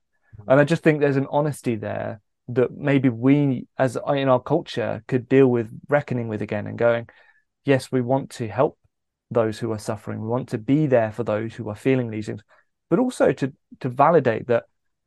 And 0.48 0.58
I 0.58 0.64
just 0.64 0.82
think 0.82 0.98
there's 0.98 1.16
an 1.16 1.28
honesty 1.30 1.76
there 1.76 2.20
that 2.48 2.76
maybe 2.76 3.08
we, 3.08 3.68
as 3.78 3.96
in 4.08 4.28
our 4.28 4.40
culture, 4.40 5.04
could 5.06 5.28
deal 5.28 5.46
with 5.46 5.70
reckoning 5.88 6.26
with 6.26 6.42
again 6.42 6.66
and 6.66 6.76
going, 6.76 7.08
yes, 7.64 7.92
we 7.92 8.00
want 8.00 8.30
to 8.30 8.48
help 8.48 8.78
those 9.32 9.58
who 9.58 9.72
are 9.72 9.78
suffering. 9.78 10.20
We 10.20 10.28
want 10.28 10.48
to 10.50 10.58
be 10.58 10.86
there 10.86 11.12
for 11.12 11.24
those 11.24 11.54
who 11.54 11.68
are 11.68 11.74
feeling 11.74 12.10
these 12.10 12.26
things, 12.26 12.42
but 12.90 12.98
also 12.98 13.32
to 13.32 13.52
to 13.80 13.88
validate 13.88 14.46
that 14.48 14.64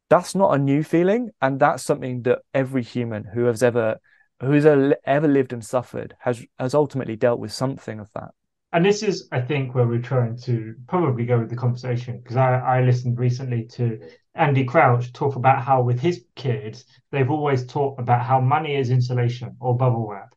that's 0.09 0.35
not 0.35 0.53
a 0.53 0.57
new 0.57 0.83
feeling, 0.83 1.31
and 1.41 1.59
that's 1.59 1.83
something 1.83 2.21
that 2.23 2.39
every 2.53 2.83
human 2.83 3.23
who 3.23 3.45
has 3.45 3.63
ever 3.63 3.97
who 4.41 4.51
has 4.51 4.65
ever 4.65 5.27
lived 5.27 5.53
and 5.53 5.63
suffered 5.63 6.15
has 6.19 6.45
has 6.59 6.75
ultimately 6.75 7.15
dealt 7.15 7.39
with 7.39 7.51
something 7.51 7.99
of 7.99 8.09
that. 8.13 8.31
And 8.73 8.85
this 8.85 9.03
is, 9.03 9.29
I 9.31 9.39
think, 9.39 9.73
where 9.73 9.87
we're 9.87 10.01
trying 10.01 10.37
to 10.39 10.75
probably 10.87 11.25
go 11.25 11.39
with 11.39 11.49
the 11.49 11.55
conversation 11.55 12.17
because 12.17 12.35
I, 12.35 12.59
I 12.59 12.81
listened 12.81 13.17
recently 13.17 13.65
to 13.67 13.99
Andy 14.33 14.65
Crouch 14.65 15.13
talk 15.13 15.37
about 15.37 15.63
how 15.63 15.81
with 15.81 15.99
his 15.99 16.25
kids 16.35 16.83
they've 17.09 17.31
always 17.31 17.65
taught 17.65 17.97
about 17.99 18.25
how 18.25 18.41
money 18.41 18.75
is 18.75 18.89
insulation 18.89 19.55
or 19.61 19.77
bubble 19.77 20.09
wrap, 20.09 20.35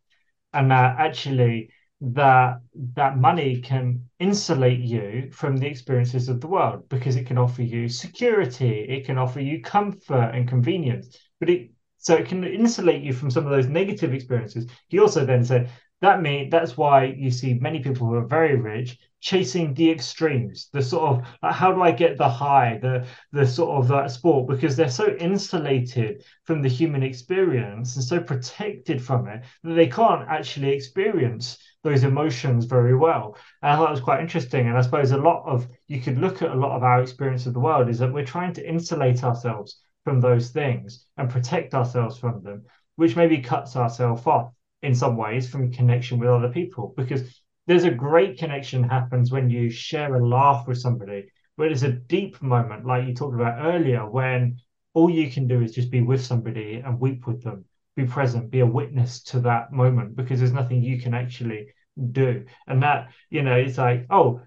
and 0.53 0.71
that 0.71 1.01
actually 1.01 1.71
that 2.01 2.61
that 2.95 3.19
money 3.19 3.61
can 3.61 4.05
insulate 4.21 4.79
you 4.81 5.31
from 5.33 5.57
the 5.57 5.67
experiences 5.67 6.29
of 6.29 6.41
the 6.41 6.47
world 6.47 6.89
because 6.89 7.17
it 7.17 7.27
can 7.27 7.39
offer 7.39 7.63
you 7.63 7.89
security, 7.89 8.81
it 8.89 9.05
can 9.05 9.19
offer 9.19 9.41
you 9.41 9.61
comfort 9.63 10.31
and 10.35 10.49
convenience, 10.49 11.19
but 11.41 11.51
it 11.51 11.71
so 11.99 12.15
it 12.15 12.27
can 12.27 12.45
insulate 12.45 13.03
you 13.03 13.13
from 13.13 13.31
some 13.31 13.45
of 13.45 13.51
those 13.51 13.67
negative 13.67 14.15
experiences. 14.15 14.67
He 14.89 15.01
also 15.01 15.27
then 15.27 15.45
said 15.45 15.71
that 16.01 16.23
mean 16.23 16.49
that's 16.49 16.77
why 16.77 17.05
you 17.05 17.31
see 17.31 17.55
many 17.55 17.81
people 17.81 18.07
who 18.07 18.15
are 18.15 18.27
very 18.27 18.57
rich 18.57 18.99
chasing 19.21 19.75
the 19.75 19.91
extremes 19.91 20.69
the 20.73 20.81
sort 20.81 21.03
of 21.11 21.27
like, 21.43 21.55
how 21.55 21.73
do 21.73 21.83
i 21.83 21.91
get 21.91 22.17
the 22.17 22.29
high 22.29 22.79
the 22.81 23.05
the 23.33 23.45
sort 23.45 23.77
of 23.77 23.89
that 23.89 24.11
sport 24.11 24.49
because 24.49 24.77
they're 24.77 24.89
so 24.89 25.09
insulated 25.17 26.23
from 26.45 26.63
the 26.63 26.69
human 26.69 27.03
experience 27.03 27.97
and 27.97 28.05
so 28.05 28.21
protected 28.21 29.03
from 29.03 29.27
it 29.27 29.43
that 29.65 29.75
they 29.75 29.89
can't 29.89 30.29
actually 30.29 30.71
experience 30.71 31.59
those 31.89 32.05
emotions 32.05 32.65
very 32.65 32.97
well. 32.97 33.37
And 33.63 33.73
i 33.73 33.77
thought 33.77 33.89
it 33.89 33.99
was 33.99 34.01
quite 34.01 34.21
interesting. 34.21 34.69
And 34.69 34.77
i 34.77 34.81
suppose 34.81 35.11
a 35.13 35.17
lot 35.17 35.45
of 35.47 35.67
you 35.87 36.01
could 36.01 36.19
look 36.19 36.43
at 36.43 36.51
a 36.51 36.63
lot 36.65 36.77
of 36.77 36.83
our 36.83 37.03
experience 37.03 37.47
of 37.47 37.55
the 37.55 37.61
world 37.61 37.89
is 37.89 37.99
that 37.99 38.13
we're 38.13 38.25
trying 38.25 38.53
to 38.55 38.69
insulate 38.69 39.25
ourselves 39.25 39.81
from 40.05 40.21
those 40.21 40.51
things 40.51 41.07
and 41.17 41.31
protect 41.31 41.75
ourselves 41.75 42.19
from 42.19 42.43
them 42.43 42.65
which 42.97 43.17
maybe 43.17 43.39
cuts 43.39 43.77
ourselves 43.77 44.27
off 44.27 44.53
in 44.83 44.95
some 44.95 45.17
ways 45.17 45.49
from 45.49 45.73
connection 45.73 46.19
with 46.19 46.29
other 46.29 46.49
people. 46.49 46.95
Because 46.97 47.23
there's 47.69 47.85
a 47.85 47.91
great 47.91 48.39
connection 48.39 48.83
happens 48.83 49.31
when 49.31 49.51
you 49.51 49.71
share 49.71 50.15
a 50.15 50.27
laugh 50.27 50.67
with 50.67 50.79
somebody 50.79 51.29
but 51.57 51.65
there's 51.65 51.83
a 51.83 51.93
deep 51.93 52.41
moment 52.41 52.87
like 52.87 53.07
you 53.07 53.15
talked 53.15 53.35
about 53.35 53.65
earlier 53.65 54.09
when 54.09 54.57
all 54.95 55.11
you 55.11 55.31
can 55.31 55.47
do 55.47 55.61
is 55.61 55.75
just 55.75 55.91
be 55.91 56.01
with 56.01 56.25
somebody 56.25 56.83
and 56.85 56.99
weep 56.99 57.27
with 57.27 57.45
them 57.45 57.65
be 57.95 58.07
present 58.07 58.51
be 58.51 58.61
a 58.61 58.67
witness 58.67 59.23
to 59.23 59.39
that 59.41 59.71
moment 59.71 60.17
because 60.17 60.39
there's 60.39 60.53
nothing 60.53 60.83
you 60.83 60.99
can 60.99 61.13
actually 61.13 61.69
do 62.13 62.45
and 62.67 62.83
that 62.83 63.11
you 63.31 63.43
know 63.43 63.55
it's 63.57 63.79
like 63.79 64.07
oh 64.11 64.41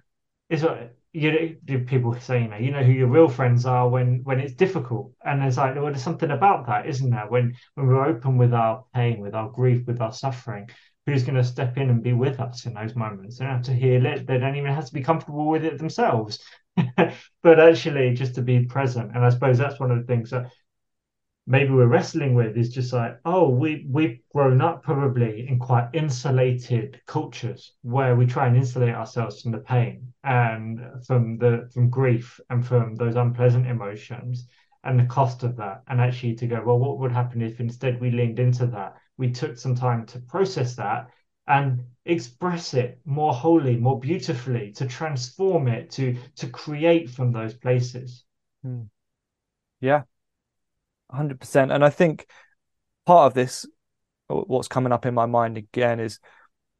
it's 0.49 0.63
what 0.63 0.93
you 1.13 1.57
know, 1.67 1.79
people 1.85 2.17
say, 2.19 2.41
you 2.41 2.47
know, 2.47 2.57
you 2.57 2.71
know 2.71 2.83
who 2.83 2.91
your 2.93 3.07
real 3.07 3.27
friends 3.27 3.65
are 3.65 3.89
when 3.89 4.21
when 4.23 4.39
it's 4.39 4.53
difficult, 4.53 5.11
and 5.25 5.41
there's 5.41 5.57
like, 5.57 5.75
well, 5.75 5.85
there's 5.85 6.03
something 6.03 6.31
about 6.31 6.67
that, 6.67 6.87
isn't 6.87 7.09
there? 7.09 7.27
When 7.27 7.55
when 7.75 7.87
we're 7.87 8.05
open 8.05 8.37
with 8.37 8.53
our 8.53 8.85
pain, 8.93 9.19
with 9.19 9.35
our 9.35 9.49
grief, 9.49 9.85
with 9.87 9.99
our 10.01 10.13
suffering, 10.13 10.69
who's 11.05 11.23
going 11.23 11.35
to 11.35 11.43
step 11.43 11.77
in 11.77 11.89
and 11.89 12.01
be 12.01 12.13
with 12.13 12.39
us 12.39 12.65
in 12.65 12.73
those 12.73 12.95
moments? 12.95 13.37
They 13.37 13.45
don't 13.45 13.55
have 13.55 13.65
to 13.65 13.73
heal 13.73 14.05
it. 14.05 14.25
They 14.25 14.37
don't 14.37 14.55
even 14.55 14.73
have 14.73 14.85
to 14.85 14.93
be 14.93 15.03
comfortable 15.03 15.47
with 15.47 15.65
it 15.65 15.77
themselves, 15.77 16.39
but 17.43 17.59
actually 17.59 18.13
just 18.13 18.35
to 18.35 18.41
be 18.41 18.65
present. 18.65 19.13
And 19.13 19.25
I 19.25 19.29
suppose 19.29 19.57
that's 19.57 19.79
one 19.81 19.91
of 19.91 19.97
the 19.97 20.07
things 20.07 20.29
that 20.29 20.51
maybe 21.47 21.71
we're 21.71 21.87
wrestling 21.87 22.33
with 22.33 22.57
is 22.57 22.69
just 22.69 22.93
like, 22.93 23.19
oh, 23.25 23.49
we 23.49 23.85
we've 23.89 24.19
grown 24.33 24.61
up 24.61 24.83
probably 24.83 25.47
in 25.47 25.59
quite 25.59 25.89
insulated 25.93 27.01
cultures 27.07 27.73
where 27.81 28.15
we 28.15 28.25
try 28.25 28.47
and 28.47 28.57
insulate 28.57 28.93
ourselves 28.93 29.41
from 29.41 29.51
the 29.51 29.57
pain 29.57 30.13
and 30.23 30.79
from 31.05 31.37
the 31.37 31.69
from 31.73 31.89
grief 31.89 32.39
and 32.49 32.65
from 32.65 32.95
those 32.95 33.15
unpleasant 33.15 33.67
emotions 33.67 34.47
and 34.83 34.99
the 34.99 35.05
cost 35.05 35.43
of 35.43 35.55
that. 35.57 35.83
And 35.87 35.99
actually 35.99 36.35
to 36.35 36.47
go, 36.47 36.61
well, 36.63 36.79
what 36.79 36.99
would 36.99 37.11
happen 37.11 37.41
if 37.41 37.59
instead 37.59 37.99
we 37.99 38.11
leaned 38.11 38.39
into 38.39 38.67
that? 38.67 38.95
We 39.17 39.31
took 39.31 39.57
some 39.57 39.75
time 39.75 40.05
to 40.07 40.19
process 40.19 40.75
that 40.75 41.09
and 41.47 41.83
express 42.05 42.73
it 42.73 42.99
more 43.05 43.33
wholly, 43.33 43.77
more 43.77 43.99
beautifully, 43.99 44.71
to 44.73 44.85
transform 44.87 45.67
it, 45.67 45.91
to 45.91 46.17
to 46.37 46.47
create 46.47 47.09
from 47.09 47.31
those 47.31 47.53
places. 47.53 48.23
Hmm. 48.63 48.83
Yeah, 49.79 50.03
hundred 51.11 51.39
percent. 51.39 51.71
And 51.71 51.83
I 51.83 51.89
think 51.89 52.27
part 53.05 53.27
of 53.27 53.33
this, 53.33 53.65
what's 54.27 54.67
coming 54.67 54.91
up 54.91 55.05
in 55.05 55.13
my 55.13 55.25
mind 55.25 55.57
again, 55.57 55.99
is 55.99 56.19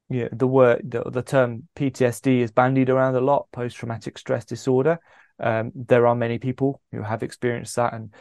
yeah, 0.09 0.27
the 0.31 0.47
word 0.47 0.91
the, 0.91 1.03
the 1.09 1.21
term 1.21 1.67
PTSD 1.75 2.39
is 2.39 2.51
bandied 2.51 2.89
around 2.89 3.15
a 3.15 3.21
lot, 3.21 3.47
post 3.51 3.77
traumatic 3.77 4.17
stress 4.17 4.45
disorder. 4.45 4.99
Um, 5.39 5.71
there 5.73 6.05
are 6.05 6.15
many 6.15 6.37
people 6.37 6.81
who 6.91 7.01
have 7.01 7.23
experienced 7.23 7.75
that, 7.77 7.93
and 7.93 8.13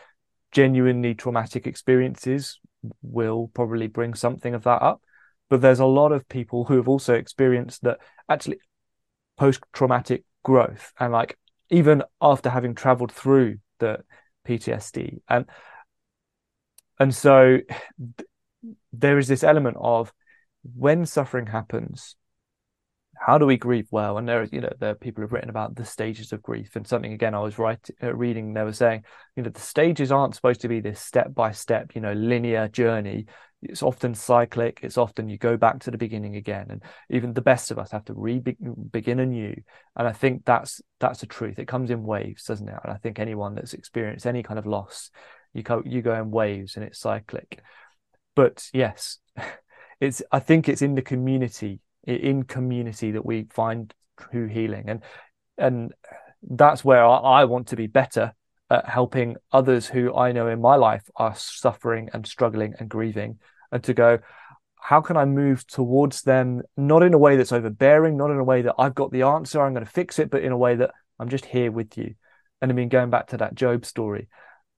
genuinely 0.52 1.14
traumatic 1.14 1.66
experiences 1.66 2.58
will 3.02 3.50
probably 3.54 3.88
bring 3.88 4.14
something 4.14 4.54
of 4.54 4.64
that 4.64 4.82
up. 4.82 5.02
But 5.48 5.60
there's 5.60 5.80
a 5.80 5.86
lot 5.86 6.12
of 6.12 6.28
people 6.28 6.64
who 6.64 6.76
have 6.76 6.88
also 6.88 7.14
experienced 7.14 7.82
that 7.82 7.98
actually 8.28 8.60
post 9.36 9.60
traumatic 9.72 10.24
growth, 10.44 10.92
and 10.98 11.12
like 11.12 11.36
even 11.70 12.02
after 12.20 12.50
having 12.50 12.74
traveled 12.74 13.12
through 13.12 13.58
the 13.80 13.98
PTSD, 14.46 15.18
and 15.28 15.46
and 17.00 17.14
so 17.14 17.58
th- 17.98 18.28
there 18.92 19.18
is 19.18 19.26
this 19.26 19.42
element 19.42 19.76
of 19.80 20.12
when 20.62 21.06
suffering 21.06 21.46
happens, 21.46 22.14
how 23.20 23.38
do 23.38 23.46
we 23.46 23.56
grieve 23.56 23.88
well? 23.90 24.16
And 24.16 24.28
there, 24.28 24.44
you 24.44 24.60
know, 24.60 24.72
there 24.78 24.90
are 24.90 24.94
people 24.94 25.22
who've 25.22 25.32
written 25.32 25.50
about 25.50 25.76
the 25.76 25.84
stages 25.84 26.32
of 26.32 26.42
grief, 26.42 26.76
and 26.76 26.86
something 26.86 27.12
again 27.12 27.34
I 27.34 27.40
was 27.40 27.58
uh, 27.58 28.14
reading. 28.14 28.54
They 28.54 28.62
were 28.62 28.72
saying, 28.72 29.04
you 29.36 29.42
know, 29.42 29.50
the 29.50 29.60
stages 29.60 30.10
aren't 30.10 30.34
supposed 30.34 30.62
to 30.62 30.68
be 30.68 30.80
this 30.80 31.00
step 31.00 31.34
by 31.34 31.52
step, 31.52 31.94
you 31.94 32.00
know, 32.00 32.12
linear 32.12 32.68
journey. 32.68 33.26
It's 33.62 33.82
often 33.82 34.14
cyclic. 34.14 34.80
It's 34.82 34.96
often 34.96 35.28
you 35.28 35.36
go 35.36 35.58
back 35.58 35.80
to 35.80 35.90
the 35.90 35.98
beginning 35.98 36.36
again, 36.36 36.68
and 36.70 36.82
even 37.10 37.34
the 37.34 37.42
best 37.42 37.70
of 37.70 37.78
us 37.78 37.90
have 37.90 38.06
to 38.06 38.14
re 38.14 38.38
begin 38.38 39.20
anew. 39.20 39.54
And 39.96 40.08
I 40.08 40.12
think 40.12 40.46
that's 40.46 40.80
that's 40.98 41.20
the 41.20 41.26
truth. 41.26 41.58
It 41.58 41.68
comes 41.68 41.90
in 41.90 42.04
waves, 42.04 42.44
doesn't 42.44 42.68
it? 42.68 42.78
And 42.82 42.92
I 42.92 42.96
think 42.96 43.18
anyone 43.18 43.54
that's 43.54 43.74
experienced 43.74 44.26
any 44.26 44.42
kind 44.42 44.58
of 44.58 44.66
loss 44.66 45.10
you 45.52 45.62
go 45.62 45.82
you 45.84 46.02
go 46.02 46.14
in 46.14 46.30
waves 46.30 46.76
and 46.76 46.84
it's 46.84 46.98
cyclic 46.98 47.62
but 48.34 48.68
yes 48.72 49.18
it's 50.00 50.22
i 50.32 50.38
think 50.38 50.68
it's 50.68 50.82
in 50.82 50.94
the 50.94 51.02
community 51.02 51.80
in 52.04 52.42
community 52.42 53.12
that 53.12 53.26
we 53.26 53.46
find 53.50 53.94
true 54.18 54.46
healing 54.46 54.88
and 54.88 55.02
and 55.58 55.92
that's 56.42 56.84
where 56.84 57.04
I, 57.04 57.16
I 57.16 57.44
want 57.44 57.68
to 57.68 57.76
be 57.76 57.86
better 57.86 58.32
at 58.70 58.88
helping 58.88 59.36
others 59.52 59.86
who 59.86 60.14
i 60.14 60.32
know 60.32 60.48
in 60.48 60.60
my 60.60 60.76
life 60.76 61.02
are 61.16 61.34
suffering 61.34 62.10
and 62.12 62.26
struggling 62.26 62.74
and 62.78 62.88
grieving 62.88 63.38
and 63.72 63.82
to 63.84 63.94
go 63.94 64.18
how 64.80 65.00
can 65.00 65.16
I 65.16 65.26
move 65.26 65.66
towards 65.66 66.22
them, 66.22 66.62
not 66.76 67.02
in 67.02 67.12
a 67.12 67.18
way 67.18 67.36
that's 67.36 67.52
overbearing, 67.52 68.16
not 68.16 68.30
in 68.30 68.38
a 68.38 68.44
way 68.44 68.62
that 68.62 68.74
I've 68.78 68.94
got 68.94 69.12
the 69.12 69.22
answer, 69.22 69.60
I'm 69.60 69.74
going 69.74 69.84
to 69.84 69.90
fix 69.90 70.18
it, 70.18 70.30
but 70.30 70.42
in 70.42 70.52
a 70.52 70.56
way 70.56 70.74
that 70.76 70.90
I'm 71.18 71.28
just 71.28 71.44
here 71.44 71.70
with 71.70 71.98
you. 71.98 72.14
And 72.60 72.72
I 72.72 72.74
mean, 72.74 72.88
going 72.88 73.10
back 73.10 73.28
to 73.28 73.36
that 73.38 73.54
Job 73.54 73.84
story, 73.84 74.28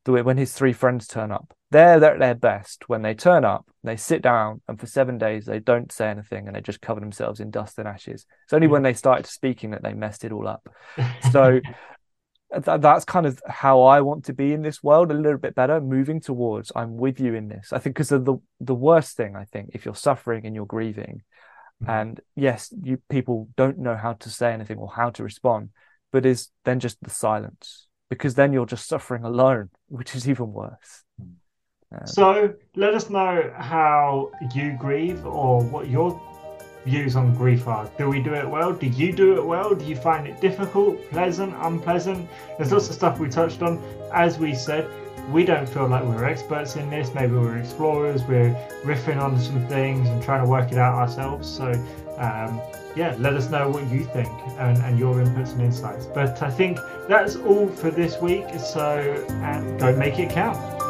the 0.05 0.13
way 0.13 0.23
when 0.23 0.37
his 0.37 0.53
three 0.53 0.73
friends 0.73 1.07
turn 1.07 1.31
up. 1.31 1.55
They're, 1.71 1.99
they're 2.01 2.15
at 2.15 2.19
their 2.19 2.35
best 2.35 2.89
when 2.89 3.03
they 3.03 3.15
turn 3.15 3.45
up, 3.45 3.67
they 3.83 3.97
sit 3.97 4.21
down, 4.21 4.61
and 4.69 4.79
for 4.79 4.87
seven 4.87 5.17
days 5.17 5.47
they 5.47 5.59
don't 5.59 5.91
say 5.91 6.09
anything 6.09 6.47
and 6.47 6.57
they 6.57 6.61
just 6.61 6.83
cover 6.83 7.01
themselves 7.01 7.41
in 7.41 7.51
dust 7.51 7.79
and 7.79 7.89
ashes. 7.89 8.27
It's 8.45 8.53
only 8.53 8.67
when 8.67 8.83
they 8.83 8.93
started 8.93 9.27
speaking 9.27 9.71
that 9.71 9.83
they 9.83 9.95
messed 9.95 10.25
it 10.25 10.33
all 10.33 10.49
up. 10.49 10.69
So 11.31 11.61
th- 12.53 12.81
that's 12.81 13.05
kind 13.05 13.27
of 13.27 13.41
how 13.47 13.83
I 13.83 14.01
want 14.01 14.25
to 14.27 14.35
be 14.35 14.53
in 14.53 14.63
this 14.63 14.83
world 14.83 15.11
a 15.11 15.15
little 15.15 15.39
bit 15.39 15.55
better, 15.55 15.81
moving 15.81 16.21
towards 16.21 16.73
I'm 16.77 16.97
with 16.97 17.21
you 17.21 17.35
in 17.35 17.49
this. 17.49 17.73
I 17.73 17.79
think 17.79 17.97
because 17.97 18.13
of 18.13 18.25
the 18.25 18.37
the 18.61 18.75
worst 18.75 19.17
thing, 19.17 19.37
I 19.37 19.45
think, 19.45 19.71
if 19.73 19.85
you're 19.85 19.95
suffering 19.95 20.45
and 20.45 20.55
you're 20.55 20.67
grieving, 20.67 21.23
mm-hmm. 21.83 21.91
and 21.91 22.21
yes, 22.37 22.73
you 22.83 22.99
people 23.09 23.49
don't 23.57 23.79
know 23.79 23.97
how 23.97 24.15
to 24.15 24.31
say 24.31 24.53
anything 24.53 24.79
or 24.79 24.89
how 24.89 25.11
to 25.11 25.23
respond, 25.23 25.71
but 26.11 26.27
is 26.27 26.49
then 26.65 26.81
just 26.81 27.03
the 27.03 27.11
silence 27.11 27.87
because 28.13 28.35
then 28.35 28.53
you're 28.53 28.67
just 28.67 28.87
suffering 28.87 29.25
alone, 29.25 29.71
which 29.89 30.15
is 30.15 30.29
even 30.29 30.53
worse. 30.53 31.03
Um, 31.19 32.07
so 32.07 32.55
let 32.77 32.93
us 32.93 33.09
know 33.09 33.51
how 33.57 34.31
you 34.55 34.77
grieve 34.79 35.25
or 35.25 35.63
what 35.63 35.89
your 35.89 36.21
views 36.85 37.17
on 37.17 37.35
grief 37.35 37.67
are. 37.67 37.91
Do 37.97 38.11
we 38.11 38.23
do 38.23 38.35
it 38.35 38.47
well? 38.47 38.75
Do 38.75 38.87
you 38.87 39.15
do 39.15 39.39
it 39.39 39.45
well? 39.47 39.75
Do 39.75 39.87
you 39.87 39.97
find 39.97 40.27
it 40.27 40.43
difficult, 40.43 40.99
pleasant, 41.11 41.55
unpleasant? 41.57 42.29
There's 42.59 42.71
lots 42.71 42.91
of 42.91 42.97
stuff 42.97 43.19
we 43.19 43.31
touched 43.31 43.63
on. 43.63 43.83
As 44.13 44.39
we 44.39 44.55
said, 44.55 44.87
we 45.31 45.47
don't 45.47 45.67
feel 45.67 45.89
like 45.89 46.05
we're 46.05 46.27
experts 46.27 46.77
in 46.77 46.91
this. 46.91 47.15
Maybe 47.15 47.33
we're 47.33 47.57
explorers. 47.57 48.23
We're 48.25 48.55
riffing 48.85 49.19
on 49.19 49.41
some 49.41 49.67
things 49.69 50.07
and 50.07 50.23
trying 50.23 50.45
to 50.45 50.51
work 50.51 50.71
it 50.71 50.77
out 50.77 50.97
ourselves. 50.97 51.49
So, 51.49 51.73
um, 52.19 52.61
yeah, 52.95 53.15
let 53.19 53.35
us 53.35 53.49
know 53.51 53.69
what 53.69 53.87
you 53.91 54.05
think 54.05 54.29
and, 54.59 54.79
and, 54.79 54.99
your 54.99 55.17
inputs 55.17 55.53
and 55.53 55.63
insights. 55.63 56.07
But 56.07 56.43
I 56.43 56.51
think 56.51 56.79
that's 57.09 57.37
all 57.37 57.69
for 57.69 57.91
this 57.91 58.21
week. 58.21 58.45
So, 58.59 59.25
and 59.29 59.81
go 59.81 59.97
make 59.97 60.19
it 60.19 60.31
count. 60.31 60.82